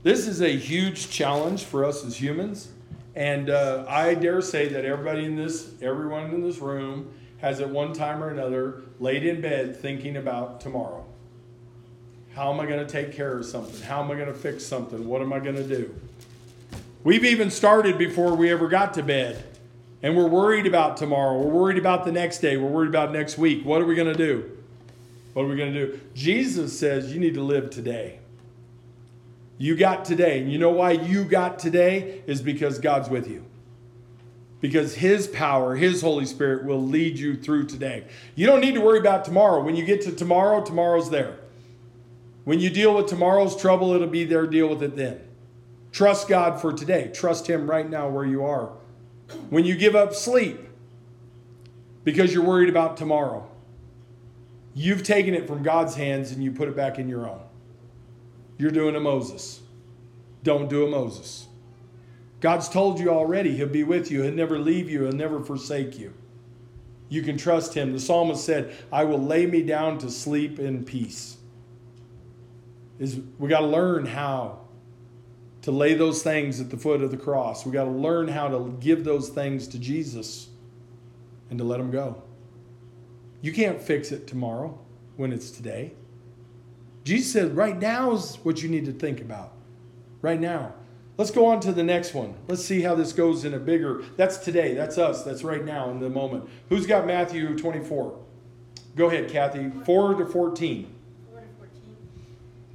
[0.06, 2.68] This is a huge challenge for us as humans.
[3.16, 7.68] And uh, I dare say that everybody in this, everyone in this room, has at
[7.68, 11.04] one time or another laid in bed thinking about tomorrow.
[12.36, 13.82] How am I going to take care of something?
[13.82, 15.08] How am I going to fix something?
[15.08, 15.92] What am I going to do?
[17.02, 19.42] We've even started before we ever got to bed.
[20.04, 21.36] And we're worried about tomorrow.
[21.36, 22.56] We're worried about the next day.
[22.56, 23.64] We're worried about next week.
[23.64, 24.56] What are we going to do?
[25.32, 26.00] What are we going to do?
[26.14, 28.20] Jesus says you need to live today.
[29.58, 30.40] You got today.
[30.40, 32.22] And you know why you got today?
[32.26, 33.44] Is because God's with you.
[34.60, 38.06] Because His power, His Holy Spirit will lead you through today.
[38.34, 39.62] You don't need to worry about tomorrow.
[39.62, 41.38] When you get to tomorrow, tomorrow's there.
[42.44, 44.46] When you deal with tomorrow's trouble, it'll be there.
[44.46, 45.20] Deal with it then.
[45.92, 47.10] Trust God for today.
[47.12, 48.72] Trust Him right now where you are.
[49.50, 50.60] When you give up sleep
[52.04, 53.48] because you're worried about tomorrow,
[54.74, 57.40] you've taken it from God's hands and you put it back in your own.
[58.58, 59.60] You're doing a Moses.
[60.42, 61.46] Don't do a Moses.
[62.40, 64.22] God's told you already, He'll be with you.
[64.22, 65.04] He'll never leave you.
[65.04, 66.12] He'll never forsake you.
[67.08, 67.92] You can trust Him.
[67.92, 71.36] The psalmist said, I will lay me down to sleep in peace.
[72.98, 74.60] Is we got to learn how
[75.62, 77.66] to lay those things at the foot of the cross.
[77.66, 80.48] We got to learn how to give those things to Jesus
[81.50, 82.22] and to let them go.
[83.40, 84.78] You can't fix it tomorrow
[85.16, 85.92] when it's today.
[87.06, 89.52] Jesus said, right now is what you need to think about.
[90.22, 90.74] Right now.
[91.16, 92.34] Let's go on to the next one.
[92.48, 94.02] Let's see how this goes in a bigger.
[94.16, 94.74] That's today.
[94.74, 95.22] That's us.
[95.22, 96.48] That's right now in the moment.
[96.68, 98.18] Who's got Matthew 24?
[98.96, 99.70] Go ahead, Kathy.
[99.84, 100.94] 4 to 14.
[101.30, 101.96] 4 to 14.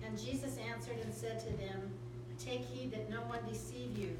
[0.06, 1.92] And Jesus answered and said to them,
[2.40, 4.16] Take heed that no one deceive you.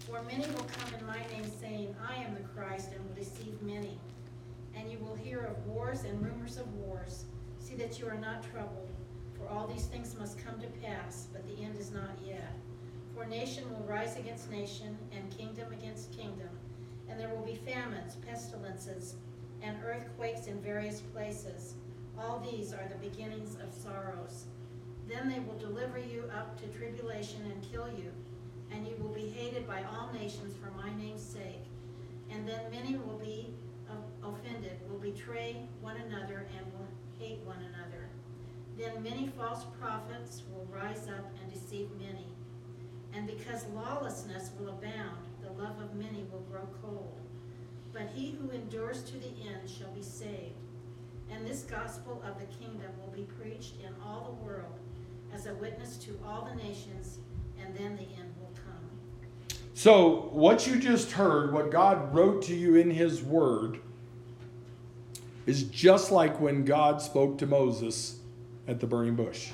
[0.00, 3.62] For many will come in my name, saying, I am the Christ, and will deceive
[3.62, 3.96] many.
[4.74, 7.26] And you will hear of wars and rumors of wars.
[7.60, 8.91] See that you are not troubled.
[9.42, 12.54] For all these things must come to pass, but the end is not yet.
[13.14, 16.48] For nation will rise against nation, and kingdom against kingdom.
[17.08, 19.16] And there will be famines, pestilences,
[19.62, 21.74] and earthquakes in various places.
[22.18, 24.44] All these are the beginnings of sorrows.
[25.08, 28.12] Then they will deliver you up to tribulation and kill you,
[28.70, 31.64] and you will be hated by all nations for my name's sake.
[32.30, 33.52] And then many will be
[34.22, 38.08] offended, will betray one another, and will hate one another.
[38.78, 42.26] Then many false prophets will rise up and deceive many.
[43.14, 47.20] And because lawlessness will abound, the love of many will grow cold.
[47.92, 50.54] But he who endures to the end shall be saved.
[51.30, 54.78] And this gospel of the kingdom will be preached in all the world
[55.34, 57.18] as a witness to all the nations,
[57.60, 59.58] and then the end will come.
[59.74, 63.80] So, what you just heard, what God wrote to you in His Word,
[65.46, 68.18] is just like when God spoke to Moses
[68.66, 69.50] at the burning bush.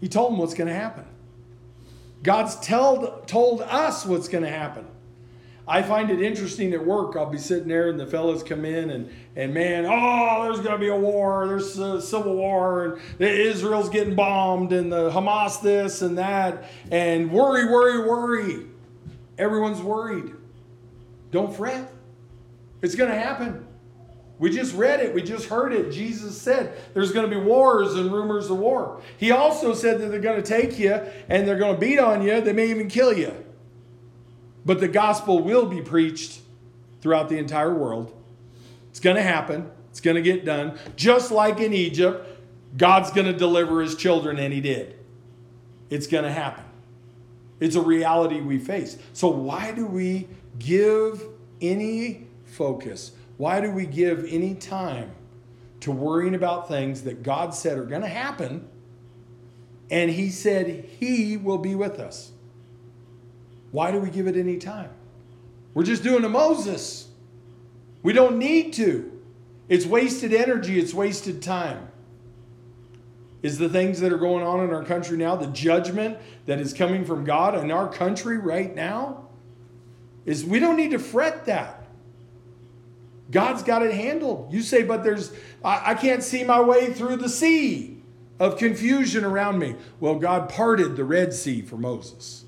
[0.00, 1.04] He told him what's going to happen.
[2.22, 4.86] God's told, told us what's going to happen.
[5.66, 7.16] I find it interesting at work.
[7.16, 10.72] I'll be sitting there and the fellows come in and, and man, oh, there's going
[10.72, 11.46] to be a war.
[11.46, 16.64] There's a civil war and Israel's getting bombed and the Hamas this and that.
[16.90, 18.66] And worry, worry, worry.
[19.38, 20.32] Everyone's worried.
[21.30, 21.92] Don't fret.
[22.82, 23.64] It's going to happen.
[24.42, 25.14] We just read it.
[25.14, 25.92] We just heard it.
[25.92, 29.00] Jesus said there's going to be wars and rumors of war.
[29.16, 30.94] He also said that they're going to take you
[31.28, 32.40] and they're going to beat on you.
[32.40, 33.32] They may even kill you.
[34.66, 36.40] But the gospel will be preached
[37.00, 38.20] throughout the entire world.
[38.90, 39.70] It's going to happen.
[39.90, 40.76] It's going to get done.
[40.96, 42.26] Just like in Egypt,
[42.76, 44.98] God's going to deliver his children, and he did.
[45.88, 46.64] It's going to happen.
[47.60, 48.98] It's a reality we face.
[49.12, 50.26] So, why do we
[50.58, 51.22] give
[51.60, 53.12] any focus?
[53.42, 55.10] Why do we give any time
[55.80, 58.68] to worrying about things that God said are going to happen?
[59.90, 62.30] And He said He will be with us.
[63.72, 64.90] Why do we give it any time?
[65.74, 67.08] We're just doing a Moses.
[68.04, 69.10] We don't need to.
[69.68, 71.88] It's wasted energy, it's wasted time.
[73.42, 76.72] Is the things that are going on in our country now, the judgment that is
[76.72, 79.26] coming from God in our country right now,
[80.26, 81.81] is we don't need to fret that.
[83.32, 84.52] God's got it handled.
[84.52, 85.32] You say, but there's,
[85.64, 88.02] I, I can't see my way through the sea
[88.38, 89.74] of confusion around me.
[89.98, 92.44] Well, God parted the Red Sea for Moses.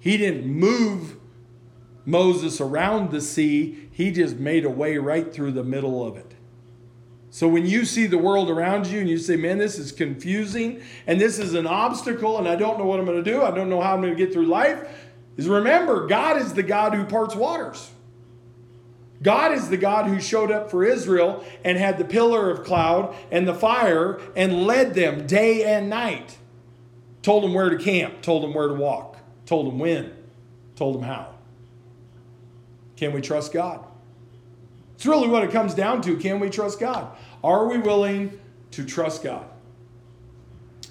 [0.00, 1.16] He didn't move
[2.04, 6.34] Moses around the sea, he just made a way right through the middle of it.
[7.30, 10.82] So when you see the world around you and you say, man, this is confusing
[11.06, 13.52] and this is an obstacle and I don't know what I'm going to do, I
[13.52, 14.86] don't know how I'm going to get through life,
[15.36, 17.90] is remember, God is the God who parts waters.
[19.22, 23.14] God is the God who showed up for Israel and had the pillar of cloud
[23.30, 26.38] and the fire and led them day and night.
[27.22, 29.16] Told them where to camp, told them where to walk.
[29.46, 30.12] Told them when,
[30.74, 31.34] told them how.
[32.96, 33.84] Can we trust God?
[34.94, 36.16] It's really what it comes down to.
[36.16, 37.16] Can we trust God?
[37.44, 38.38] Are we willing
[38.72, 39.46] to trust God?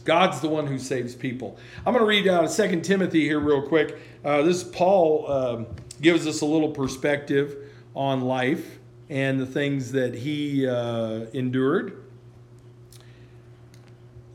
[0.04, 1.58] God's the one who saves people.
[1.86, 3.98] I'm going to read out of 2 Timothy here real quick.
[4.24, 5.68] Uh, this Paul um,
[6.02, 8.80] gives us a little perspective on life
[9.10, 12.02] and the things that he uh, endured.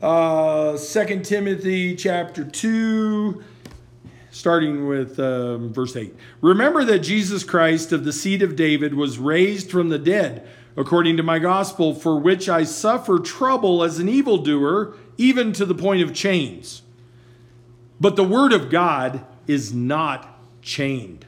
[0.01, 3.43] Uh, 2 Timothy chapter 2,
[4.29, 6.15] starting with um, verse 8.
[6.41, 11.17] Remember that Jesus Christ of the seed of David was raised from the dead, according
[11.17, 16.03] to my gospel, for which I suffer trouble as an evildoer, even to the point
[16.03, 16.83] of chains.
[17.99, 21.25] But the word of God is not chained.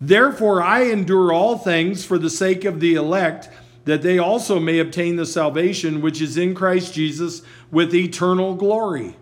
[0.00, 3.48] Therefore, I endure all things for the sake of the elect,
[3.84, 9.16] that they also may obtain the salvation which is in Christ Jesus with eternal glory.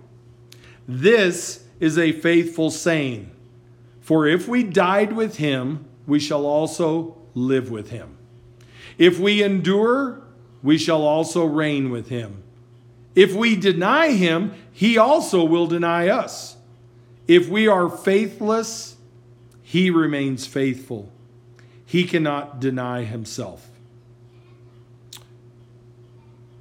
[0.88, 3.30] This is a faithful saying.
[4.00, 8.16] For if we died with him, we shall also live with him.
[8.98, 10.22] If we endure,
[10.62, 12.42] we shall also reign with him.
[13.14, 16.56] If we deny him, he also will deny us.
[17.26, 18.95] If we are faithless,
[19.68, 21.10] he remains faithful.
[21.84, 23.68] He cannot deny himself.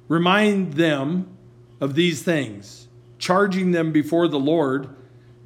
[0.08, 1.28] Remind them
[1.80, 2.88] of these things,
[3.20, 4.88] charging them before the Lord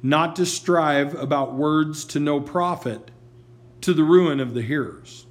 [0.01, 3.11] not to strive about words to no profit,
[3.81, 5.27] to the ruin of the hearers.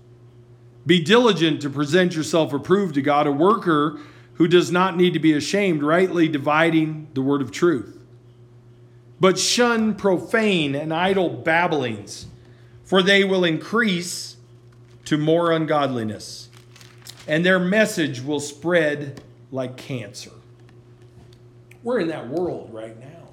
[0.87, 3.99] Be diligent to present yourself approved to God, a worker
[4.35, 8.00] who does not need to be ashamed, rightly dividing the word of truth.
[9.21, 12.27] But shun profane and idle babblings,
[12.83, 14.37] for they will increase
[15.05, 16.49] to more ungodliness,
[17.29, 19.21] and their message will spread
[19.53, 20.31] like cancer.
[21.83, 23.29] We're in that world right now.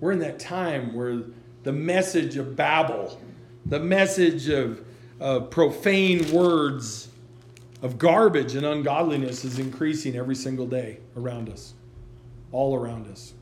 [0.00, 1.22] We're in that time where
[1.62, 3.18] the message of Babel,
[3.64, 4.84] the message of,
[5.20, 7.08] of profane words,
[7.82, 11.74] of garbage and ungodliness is increasing every single day around us,
[12.52, 13.34] all around us.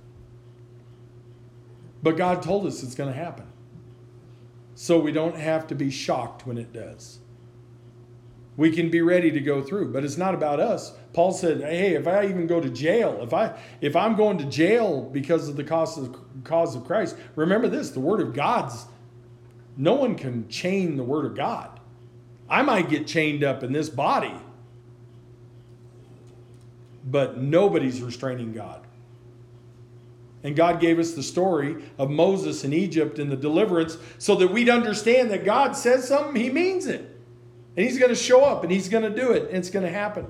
[2.04, 3.46] But God told us it's going to happen.
[4.76, 7.18] So we don't have to be shocked when it does.
[8.56, 10.92] We can be ready to go through, but it's not about us.
[11.12, 14.44] Paul said, "Hey, if I even go to jail, if I if I'm going to
[14.44, 18.86] jail because of the cause of cause of Christ, remember this, the word of God's
[19.76, 21.80] no one can chain the word of God.
[22.48, 24.34] I might get chained up in this body,
[27.04, 28.86] but nobody's restraining God.
[30.44, 34.48] And God gave us the story of Moses in Egypt and the deliverance so that
[34.48, 37.00] we'd understand that God says something, he means it.
[37.76, 39.84] And he's going to show up and he's going to do it and it's going
[39.84, 40.26] to happen.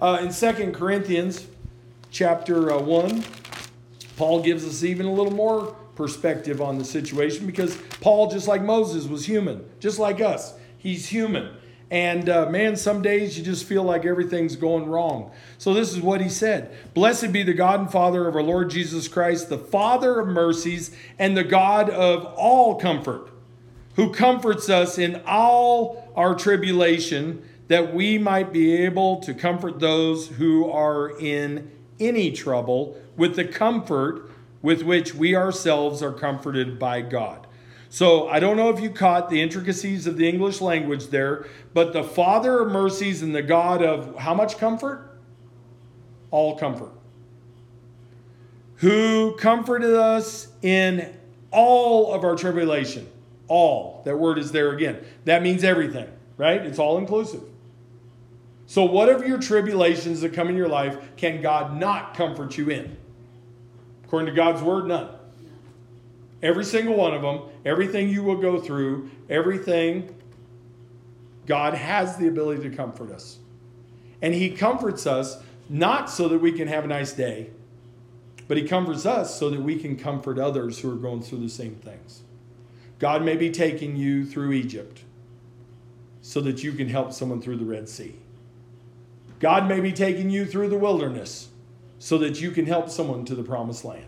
[0.00, 1.46] Uh, in Second Corinthians
[2.10, 3.24] chapter uh, 1,
[4.16, 8.62] Paul gives us even a little more perspective on the situation because Paul, just like
[8.62, 10.54] Moses, was human, just like us.
[10.78, 11.54] He's human.
[11.92, 15.30] And uh, man, some days you just feel like everything's going wrong.
[15.58, 18.70] So this is what he said Blessed be the God and Father of our Lord
[18.70, 23.28] Jesus Christ, the Father of mercies and the God of all comfort
[23.96, 30.28] who comforts us in all our tribulation, that we might be able to comfort those
[30.28, 31.70] who are in
[32.00, 34.30] any trouble with the comfort
[34.62, 37.46] with which we ourselves are comforted by God.
[37.92, 41.92] So I don't know if you caught the intricacies of the English language there, but
[41.92, 45.14] the Father of mercies and the God of how much comfort?
[46.30, 46.92] All comfort.
[48.76, 51.14] Who comforted us in
[51.50, 53.06] all of our tribulation
[53.46, 54.00] all.
[54.06, 55.04] That word is there again.
[55.26, 56.64] That means everything, right?
[56.64, 57.42] It's all inclusive.
[58.64, 62.96] So, whatever your tribulations that come in your life, can God not comfort you in?
[64.06, 65.10] According to God's word, none.
[66.42, 70.14] Every single one of them, everything you will go through, everything,
[71.46, 73.38] God has the ability to comfort us.
[74.20, 75.38] And He comforts us
[75.68, 77.50] not so that we can have a nice day,
[78.48, 81.48] but He comforts us so that we can comfort others who are going through the
[81.48, 82.22] same things.
[82.98, 85.02] God may be taking you through Egypt
[86.20, 88.14] so that you can help someone through the Red Sea.
[89.40, 91.48] God may be taking you through the wilderness
[91.98, 94.06] so that you can help someone to the promised land.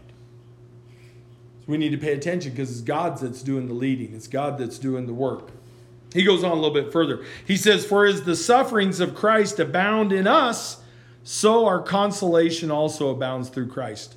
[1.65, 4.59] So we need to pay attention because it's God that's doing the leading, it's God
[4.59, 5.51] that's doing the work.
[6.13, 7.25] He goes on a little bit further.
[7.45, 10.81] He says, For as the sufferings of Christ abound in us,
[11.25, 14.17] so our consolation also abounds through Christ.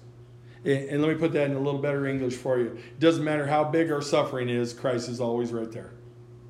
[0.63, 2.75] And let me put that in a little better English for you.
[2.75, 5.91] It doesn't matter how big our suffering is, Christ is always right there.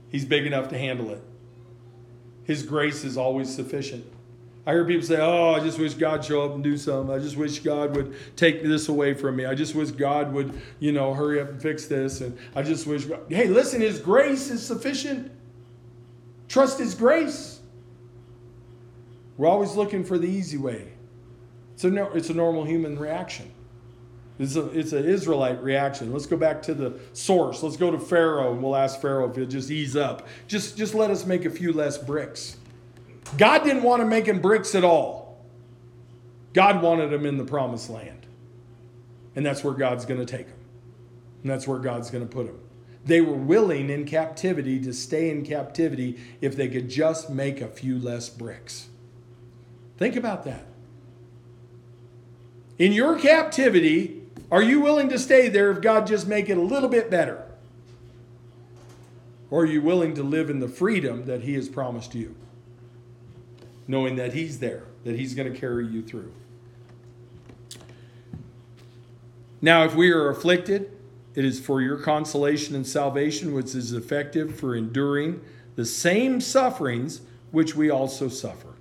[0.10, 1.22] He's big enough to handle it.
[2.44, 4.06] His grace is always sufficient.
[4.68, 7.16] I hear people say, Oh, I just wish God show up and do something.
[7.16, 9.46] I just wish God would take this away from me.
[9.46, 12.20] I just wish God would, you know, hurry up and fix this.
[12.20, 13.22] And I just wish God.
[13.30, 15.32] Hey, listen, His grace is sufficient.
[16.50, 17.62] Trust His grace.
[19.38, 20.92] We're always looking for the easy way.
[21.76, 23.50] It's a, no, it's a normal human reaction.
[24.38, 26.12] It's, a, it's an Israelite reaction.
[26.12, 27.64] Let's go back to the source.
[27.64, 30.28] Let's go to Pharaoh and we'll ask Pharaoh if he'll just ease up.
[30.48, 32.58] Just, just let us make a few less bricks.
[33.38, 35.44] God didn't want him bricks at all.
[36.54, 38.26] God wanted him in the promised land.
[39.36, 40.58] And that's where God's going to take him.
[41.44, 42.60] And that's where God's going to put him.
[43.06, 47.68] They were willing in captivity to stay in captivity if they could just make a
[47.68, 48.88] few less bricks.
[49.98, 50.66] Think about that.
[52.78, 56.62] In your captivity, are you willing to stay there if God just make it a
[56.62, 57.44] little bit better?
[59.50, 62.36] Or are you willing to live in the freedom that he has promised you?
[63.88, 66.32] Knowing that he's there, that he's going to carry you through.
[69.62, 70.92] Now, if we are afflicted,
[71.34, 75.42] it is for your consolation and salvation, which is effective for enduring
[75.76, 77.22] the same sufferings
[77.52, 78.74] which we also suffer.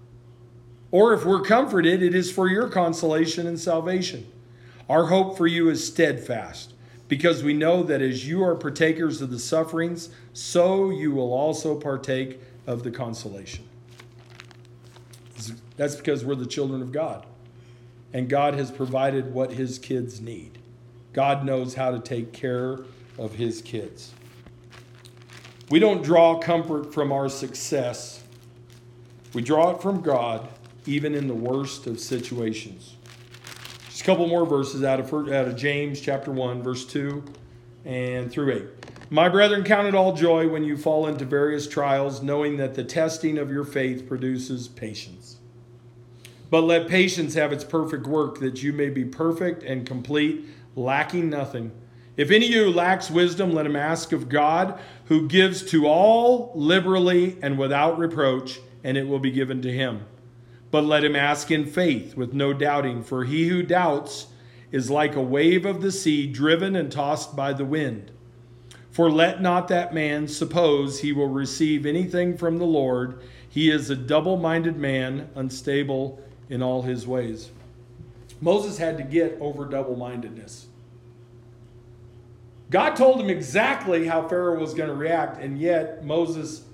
[0.90, 4.26] Or if we're comforted, it is for your consolation and salvation.
[4.88, 6.72] Our hope for you is steadfast,
[7.08, 11.78] because we know that as you are partakers of the sufferings, so you will also
[11.78, 13.65] partake of the consolation.
[15.76, 17.26] That's because we're the children of God,
[18.12, 20.58] and God has provided what his kids need.
[21.12, 22.78] God knows how to take care
[23.18, 24.12] of his kids.
[25.70, 28.22] We don't draw comfort from our success,
[29.34, 30.48] we draw it from God,
[30.86, 32.94] even in the worst of situations
[33.88, 37.22] Just a couple more verses out of, out of James chapter 1, verse 2
[37.84, 38.64] and through 8.
[39.10, 42.82] My brethren, count it all joy when you fall into various trials, knowing that the
[42.82, 45.35] testing of your faith produces patience.
[46.48, 51.28] But let patience have its perfect work, that you may be perfect and complete, lacking
[51.28, 51.72] nothing.
[52.16, 56.52] If any of you lacks wisdom, let him ask of God, who gives to all
[56.54, 60.06] liberally and without reproach, and it will be given to him.
[60.70, 64.28] But let him ask in faith with no doubting, for he who doubts
[64.72, 68.10] is like a wave of the sea driven and tossed by the wind.
[68.90, 73.20] For let not that man suppose he will receive anything from the Lord.
[73.48, 77.50] He is a double minded man, unstable in all his ways.
[78.40, 80.66] Moses had to get over double mindedness.
[82.70, 86.64] God told him exactly how Pharaoh was going to react, and yet Moses,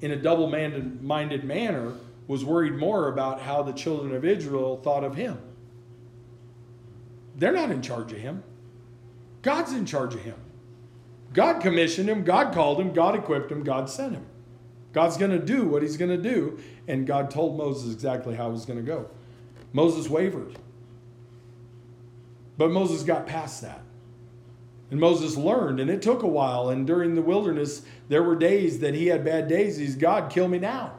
[0.00, 1.92] in a double minded manner,
[2.26, 5.38] was worried more about how the children of Israel thought of him.
[7.36, 8.42] They're not in charge of him.
[9.42, 10.36] God's in charge of him.
[11.32, 14.26] God commissioned him, God called him, God equipped him, God sent him.
[14.92, 18.48] God's going to do what he's going to do, and God told Moses exactly how
[18.48, 19.08] it was going to go.
[19.72, 20.58] Moses wavered.
[22.58, 23.82] But Moses got past that.
[24.90, 26.70] And Moses learned, and it took a while.
[26.70, 29.76] And during the wilderness, there were days that he had bad days.
[29.76, 30.94] He's, God, kill me now.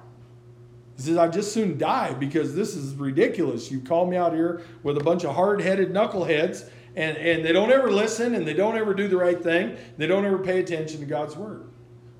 [0.95, 3.69] He says, I just soon die because this is ridiculous.
[3.69, 7.51] You call me out here with a bunch of hard headed knuckleheads and, and they
[7.51, 9.77] don't ever listen and they don't ever do the right thing.
[9.97, 11.70] They don't ever pay attention to God's word.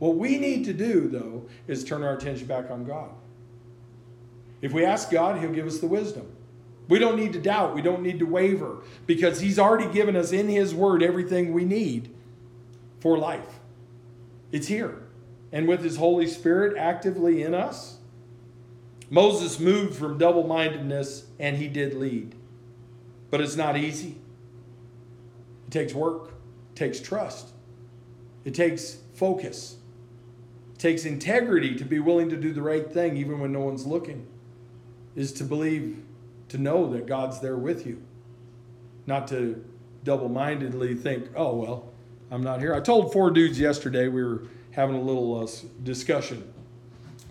[0.02, 3.12] What we need to do, though, is turn our attention back on God.
[4.60, 6.26] If we ask God, He'll give us the wisdom.
[6.90, 7.76] We don't need to doubt.
[7.76, 11.66] We don't need to waver because He's already given us in His Word everything we
[11.66, 12.12] need
[13.00, 13.60] for life.
[14.52, 15.04] It's here.
[15.52, 18.00] And with His Holy Spirit actively in us,
[19.12, 22.34] Moses moved from double mindedness and he did lead.
[23.30, 24.16] But it's not easy.
[25.68, 26.30] It takes work,
[26.72, 27.50] it takes trust,
[28.46, 29.76] it takes focus,
[30.82, 34.26] takes integrity to be willing to do the right thing even when no one's looking,
[35.16, 36.04] is to believe,
[36.50, 38.02] to know that God's there with you,
[39.06, 39.64] not to
[40.04, 41.94] double mindedly think, oh, well,
[42.32, 42.74] I'm not here.
[42.74, 45.48] I told four dudes yesterday, we were having a little uh,
[45.84, 46.52] discussion.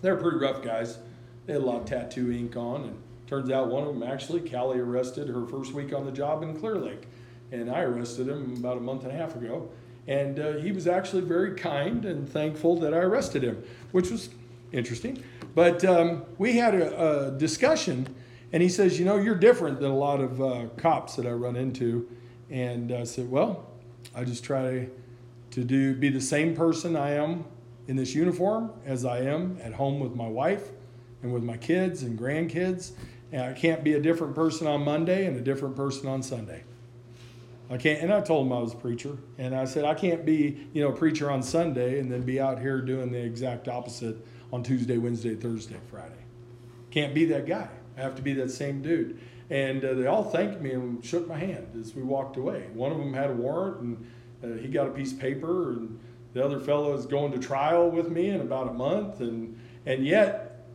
[0.01, 0.99] They're pretty rough guys.
[1.45, 4.49] They had a lot of tattoo ink on, and turns out one of them actually,
[4.49, 7.05] Callie arrested her first week on the job in Clear Lake,
[7.51, 9.69] and I arrested him about a month and a half ago.
[10.07, 14.29] And uh, he was actually very kind and thankful that I arrested him, which was
[14.71, 15.23] interesting.
[15.53, 18.07] But um, we had a, a, discussion,
[18.51, 21.31] and he says, You know, you're different than a lot of uh, cops that I
[21.31, 22.09] run into.
[22.49, 23.67] And I said, Well,
[24.15, 24.87] I just try
[25.51, 27.45] to do be the same person I am
[27.87, 30.69] in this uniform as I am at home with my wife
[31.21, 32.91] and with my kids and grandkids.
[33.31, 36.63] And I can't be a different person on Monday and a different person on Sunday.
[37.71, 40.25] I can't, and I told him I was a preacher, and I said I can't
[40.25, 43.69] be, you know, a preacher on Sunday and then be out here doing the exact
[43.69, 44.17] opposite
[44.51, 46.25] on Tuesday, Wednesday, Thursday, Friday.
[46.91, 47.69] Can't be that guy.
[47.97, 49.19] I have to be that same dude.
[49.49, 52.67] And uh, they all thanked me and shook my hand as we walked away.
[52.73, 54.11] One of them had a warrant, and
[54.43, 55.97] uh, he got a piece of paper, and
[56.33, 60.05] the other fellow is going to trial with me in about a month, and and
[60.05, 60.65] yet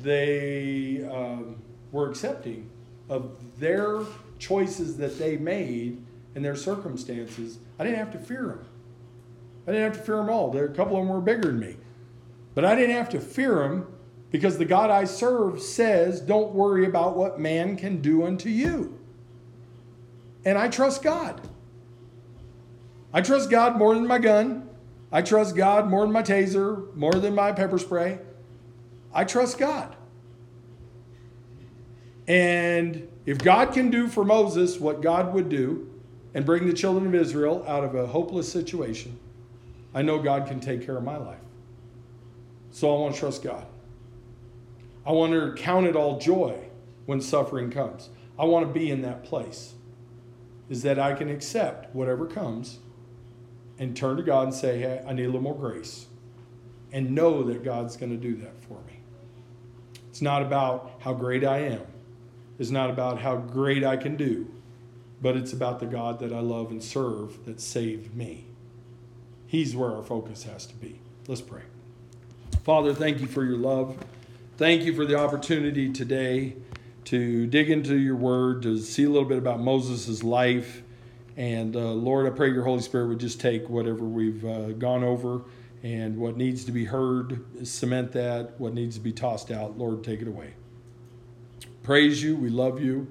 [0.00, 1.56] they um,
[1.92, 2.70] were accepting
[3.08, 4.00] of their
[4.44, 8.64] choices that they made and their circumstances, I didn't have to fear them.
[9.66, 10.50] I didn't have to fear them all.
[10.50, 11.76] There, a couple of them were bigger than me.
[12.54, 13.86] But I didn't have to fear them
[14.30, 18.98] because the God I serve says, don't worry about what man can do unto you.
[20.44, 21.40] And I trust God.
[23.12, 24.68] I trust God more than my gun.
[25.10, 28.18] I trust God more than my taser, more than my pepper spray.
[29.12, 29.96] I trust God.
[32.26, 35.90] And if God can do for Moses what God would do
[36.34, 39.18] and bring the children of Israel out of a hopeless situation,
[39.94, 41.38] I know God can take care of my life.
[42.70, 43.66] So I want to trust God.
[45.06, 46.58] I want to count it all joy
[47.06, 48.08] when suffering comes.
[48.38, 49.74] I want to be in that place.
[50.68, 52.78] Is that I can accept whatever comes
[53.78, 56.06] and turn to God and say, hey, I need a little more grace.
[56.92, 59.00] And know that God's going to do that for me.
[60.08, 61.82] It's not about how great I am,
[62.58, 64.48] it's not about how great I can do,
[65.20, 68.46] but it's about the God that I love and serve that saved me.
[69.46, 70.98] He's where our focus has to be.
[71.26, 71.62] Let's pray.
[72.64, 73.98] Father, thank you for your love.
[74.56, 76.54] Thank you for the opportunity today
[77.06, 80.82] to dig into your word, to see a little bit about Moses' life.
[81.36, 85.04] And uh, Lord, I pray your Holy Spirit would just take whatever we've uh, gone
[85.04, 85.42] over
[85.82, 88.58] and what needs to be heard, cement that.
[88.58, 90.54] What needs to be tossed out, Lord, take it away.
[91.84, 92.34] Praise you.
[92.34, 93.06] We love you.